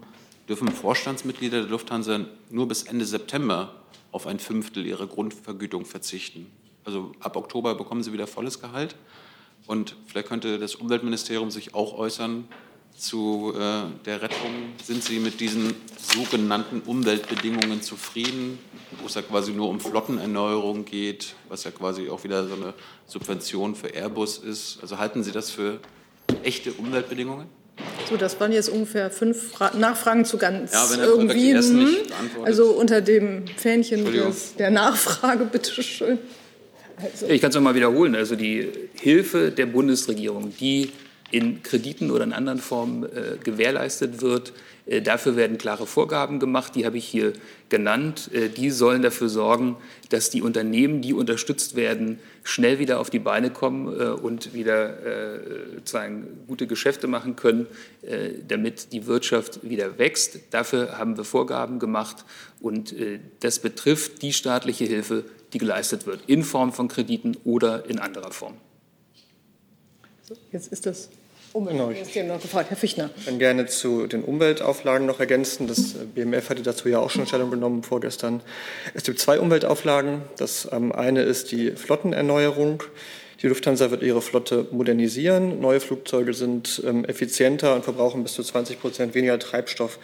[0.49, 3.75] dürfen Vorstandsmitglieder der Lufthansa nur bis Ende September
[4.13, 6.47] auf ein Fünftel ihrer Grundvergütung verzichten?
[6.85, 8.95] Also ab Oktober bekommen sie wieder volles Gehalt.
[9.67, 12.49] Und vielleicht könnte das Umweltministerium sich auch äußern
[12.99, 14.75] zu äh, der Rettung.
[14.85, 18.59] Sind Sie mit diesen sogenannten Umweltbedingungen zufrieden,
[19.01, 22.75] wo es ja quasi nur um Flottenerneuerung geht, was ja quasi auch wieder so eine
[23.07, 24.79] Subvention für Airbus ist?
[24.83, 25.79] Also halten Sie das für
[26.43, 27.47] echte Umweltbedingungen?
[28.11, 31.53] So, das waren jetzt ungefähr fünf Fra Nachfragen zu ganz Ja, wenn irgendwie.
[31.53, 32.47] ersten nicht beantwortet.
[32.47, 36.19] Also unter dem Fähnchen des, der Nachfrage, bitteschön.
[36.97, 38.17] Also, Ich kann es nochmal wiederholen.
[38.17, 40.91] Also die Hilfe der Bundesregierung, die
[41.31, 44.53] in Krediten oder in anderen Formen äh, gewährleistet wird,
[44.89, 46.75] äh, dafür werden klare Vorgaben gemacht.
[46.75, 47.35] Die habe ich hier
[47.69, 48.31] genannt.
[48.33, 49.77] Äh, die sollen dafür sorgen,
[50.09, 55.05] dass die Unternehmen, die unterstützt werden, schnell wieder auf die Beine kommen äh, und wieder
[55.05, 57.67] äh, sozusagen gute Geschäfte machen können,
[58.03, 60.41] äh, damit die Wirtschaft wieder wächst.
[60.51, 62.25] Dafür haben wir Vorgaben gemacht
[62.61, 67.89] und äh, das betrifft die staatliche Hilfe, die geleistet wird, in Form von Krediten oder
[67.89, 68.55] in anderer Form.
[70.53, 71.11] jetzt ist das
[71.53, 72.71] Umweltministerium noch gefragt.
[72.71, 73.11] Herr Fichtner.
[73.17, 75.67] Ich kann gerne zu den Umweltauflagen noch ergänzen.
[75.67, 78.43] Das BMF hatte dazu ja auch schon Stellung genommen vorgestern.
[78.95, 80.23] Es gibt zwei Umweltauflagen.
[80.37, 82.83] Das ähm, eine ist die Flottenerneuerung.
[83.43, 85.61] Die Lufthansa wird ihre Flotte modernisieren.
[85.61, 89.99] Neue Flugzeuge sind ähm, effizienter und verbrauchen bis zu 20 Prozent weniger Treibstoff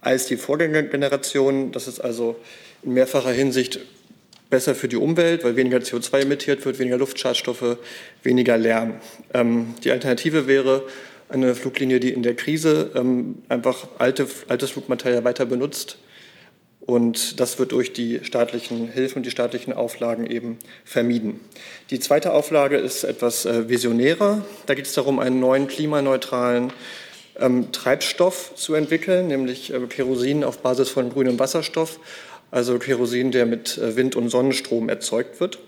[0.00, 1.72] als die Vorgängergeneration.
[1.72, 2.36] Das ist also
[2.82, 3.80] in mehrfacher Hinsicht
[4.50, 7.78] besser für die Umwelt, weil weniger CO2 emittiert wird, weniger Luftschadstoffe,
[8.22, 8.94] weniger Lärm.
[9.34, 10.84] Ähm, die Alternative wäre
[11.28, 15.98] eine Fluglinie, die in der Krise ähm, einfach alte, altes Flugmaterial weiter benutzt.
[16.80, 21.40] Und das wird durch die staatlichen Hilfen und die staatlichen Auflagen eben vermieden.
[21.90, 24.44] Die zweite Auflage ist etwas äh, visionärer.
[24.66, 26.72] Da geht es darum, einen neuen klimaneutralen
[27.40, 31.98] ähm, Treibstoff zu entwickeln, nämlich äh, Kerosin auf Basis von grünem Wasserstoff,
[32.50, 35.58] also Kerosin, der mit äh, Wind- und Sonnenstrom erzeugt wird.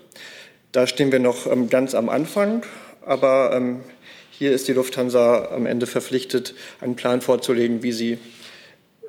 [0.71, 2.63] Da stehen wir noch ähm, ganz am Anfang,
[3.05, 3.81] aber ähm,
[4.31, 8.19] hier ist die Lufthansa am Ende verpflichtet, einen Plan vorzulegen, wie sie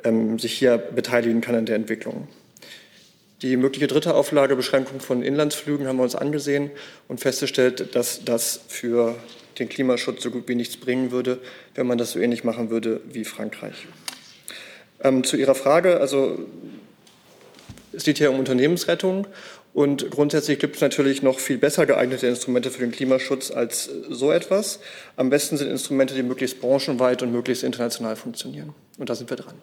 [0.05, 2.29] ähm, sich hier beteiligen kann an der Entwicklung.
[3.43, 6.71] Die mögliche dritte Auflage, Beschränkung von Inlandsflügen, haben wir uns angesehen
[7.09, 9.15] und festgestellt, dass das für
[9.59, 11.39] den Klimaschutz so gut wie nichts bringen würde,
[11.75, 13.87] wenn man das so ähnlich machen würde wie Frankreich.
[15.03, 16.39] Ähm, zu Ihrer Frage, also
[18.01, 19.27] es geht hier um Unternehmensrettung
[19.75, 24.33] und grundsätzlich gibt es natürlich noch viel besser geeignete Instrumente für den Klimaschutz als so
[24.33, 24.81] etwas.
[25.17, 28.73] Am besten sind Instrumente, die möglichst branchenweit und möglichst international funktionieren.
[28.99, 29.55] Und da sind wir dran.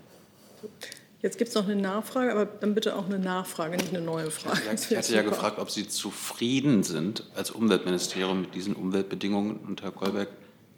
[1.23, 4.29] Jetzt gibt es noch eine Nachfrage, aber dann bitte auch eine Nachfrage, nicht eine neue
[4.29, 4.61] Frage.
[4.71, 9.57] Ich hatte ja gefragt, ob Sie zufrieden sind als Umweltministerium mit diesen Umweltbedingungen.
[9.57, 10.27] Und Herr Kolberg,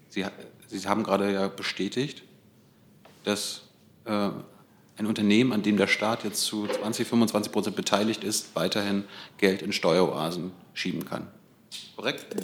[0.07, 0.25] Sie,
[0.69, 2.23] Sie haben gerade ja bestätigt,
[3.25, 3.63] dass
[4.05, 4.29] äh,
[4.99, 9.05] ein Unternehmen, an dem der Staat jetzt zu 20, 25 Prozent beteiligt ist, weiterhin
[9.37, 11.27] Geld in Steueroasen schieben kann.
[11.95, 12.35] Korrekt?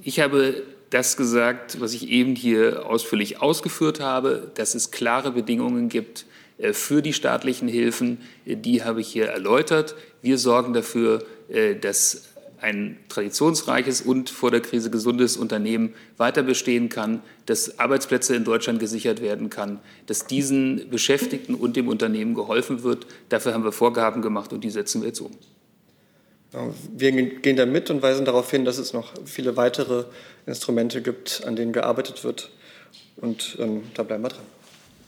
[0.00, 5.88] Ich habe das gesagt, was ich eben hier ausführlich ausgeführt habe, dass es klare Bedingungen
[5.88, 6.24] gibt
[6.58, 8.20] äh, für die staatlichen Hilfen.
[8.46, 9.96] Äh, die habe ich hier erläutert.
[10.20, 12.31] Wir sorgen dafür, äh, dass
[12.62, 18.78] ein traditionsreiches und vor der Krise gesundes Unternehmen weiter bestehen kann, dass Arbeitsplätze in Deutschland
[18.78, 23.06] gesichert werden kann, dass diesen Beschäftigten und dem Unternehmen geholfen wird.
[23.28, 25.32] Dafür haben wir Vorgaben gemacht und die setzen wir jetzt um.
[26.92, 30.04] Wir gehen da mit und weisen darauf hin, dass es noch viele weitere
[30.46, 32.50] Instrumente gibt, an denen gearbeitet wird.
[33.16, 34.44] Und ähm, da bleiben wir dran.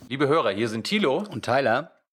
[0.09, 1.93] Liebe Hörer, hier sind Thilo und Tyler.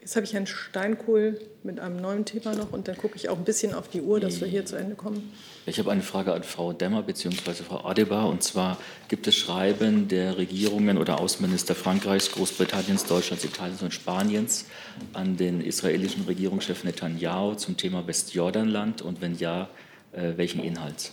[0.00, 3.38] Jetzt habe ich Herrn Steinkohl mit einem neuen Thema noch und dann gucke ich auch
[3.38, 5.32] ein bisschen auf die Uhr, dass wir hier zu Ende kommen.
[5.64, 7.62] Ich habe eine Frage an Frau Demmer bzw.
[7.62, 8.28] Frau Adebar.
[8.28, 14.66] Und zwar gibt es Schreiben der Regierungen oder Außenminister Frankreichs, Großbritanniens, Deutschlands, Italiens und Spaniens
[15.12, 19.02] an den israelischen Regierungschef Netanyahu zum Thema Westjordanland?
[19.02, 19.68] Und wenn ja,
[20.10, 21.12] äh, welchen Inhalts?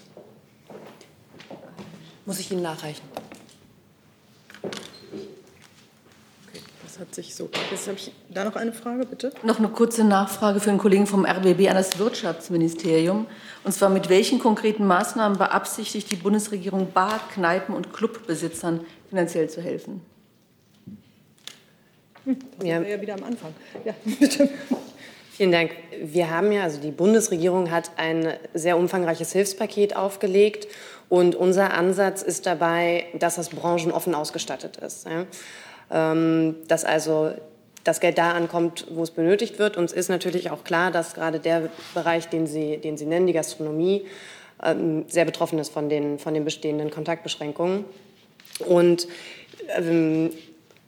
[2.26, 3.04] Muss ich Ihnen nachreichen?
[7.00, 7.50] Das hat sich so.
[7.72, 9.32] Jetzt habe ich da noch eine Frage, bitte.
[9.44, 13.26] Noch eine kurze Nachfrage für den Kollegen vom RBB an das Wirtschaftsministerium.
[13.64, 19.62] Und zwar mit welchen konkreten Maßnahmen beabsichtigt die Bundesregierung Bar-, Kneipen- und Clubbesitzern finanziell zu
[19.62, 20.02] helfen?
[22.26, 22.82] Das ja.
[22.82, 23.54] ja wieder am Anfang.
[23.86, 24.50] Ja, bitte.
[25.32, 25.72] Vielen Dank.
[26.04, 30.68] Wir haben ja, also die Bundesregierung hat ein sehr umfangreiches Hilfspaket aufgelegt
[31.08, 35.08] und unser Ansatz ist dabei, dass das branchenoffen ausgestattet ist.
[35.92, 37.32] Ähm, dass also
[37.84, 39.78] das Geld da ankommt, wo es benötigt wird.
[39.78, 43.34] Uns ist natürlich auch klar, dass gerade der Bereich, den Sie, den Sie nennen, die
[43.34, 44.06] Gastronomie,
[44.64, 47.86] ähm, sehr betroffen ist von den, von den bestehenden Kontaktbeschränkungen.
[48.66, 49.08] Und
[49.70, 50.32] ähm,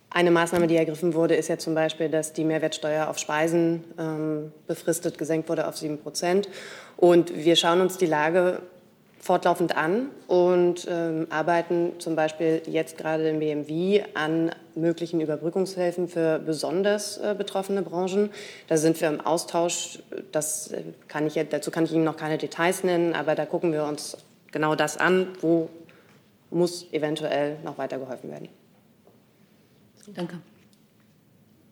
[0.09, 4.51] eine Maßnahme, die ergriffen wurde, ist ja zum Beispiel, dass die Mehrwertsteuer auf Speisen ähm,
[4.67, 6.49] befristet gesenkt wurde auf 7 Prozent.
[6.97, 8.61] Und wir schauen uns die Lage
[9.21, 16.39] fortlaufend an und ähm, arbeiten zum Beispiel jetzt gerade im BMW an möglichen Überbrückungshilfen für
[16.39, 18.31] besonders äh, betroffene Branchen.
[18.67, 19.99] Da sind wir im Austausch.
[20.31, 23.71] Das äh, kann ich, dazu kann ich Ihnen noch keine Details nennen, aber da gucken
[23.71, 24.17] wir uns
[24.51, 25.69] genau das an, wo
[26.49, 28.49] muss eventuell noch weiter geholfen werden.
[30.15, 30.39] Danke.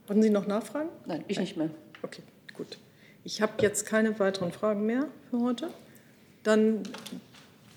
[0.08, 0.89] Wollten Sie noch nachfragen?
[1.08, 1.72] Nein, ich nicht mehr.
[2.04, 2.22] Okay,
[2.56, 2.78] gut.
[3.24, 5.70] Ich habe jetzt keine weiteren Fragen mehr für heute.
[6.43, 6.84] Dann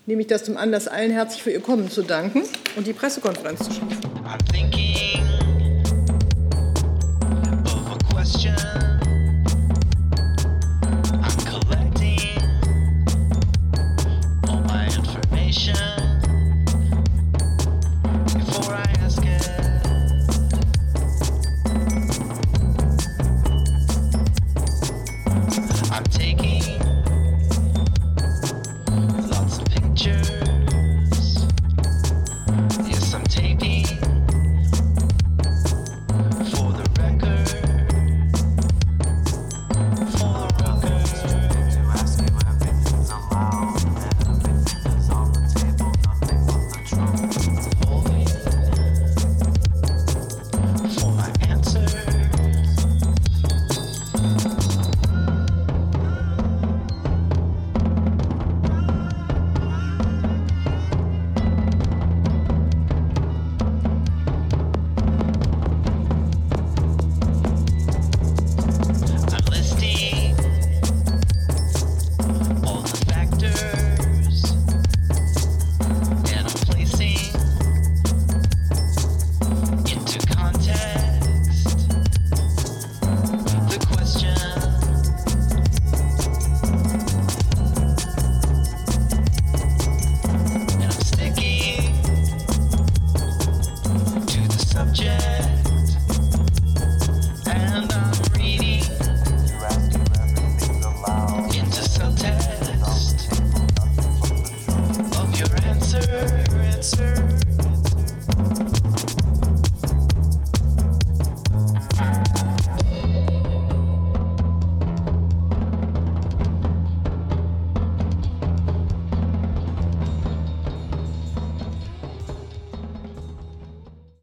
[0.06, 2.42] nehme ich das zum Anlass, allen herzlich für Ihr Kommen zu danken
[2.76, 5.41] und die Pressekonferenz zu schließen.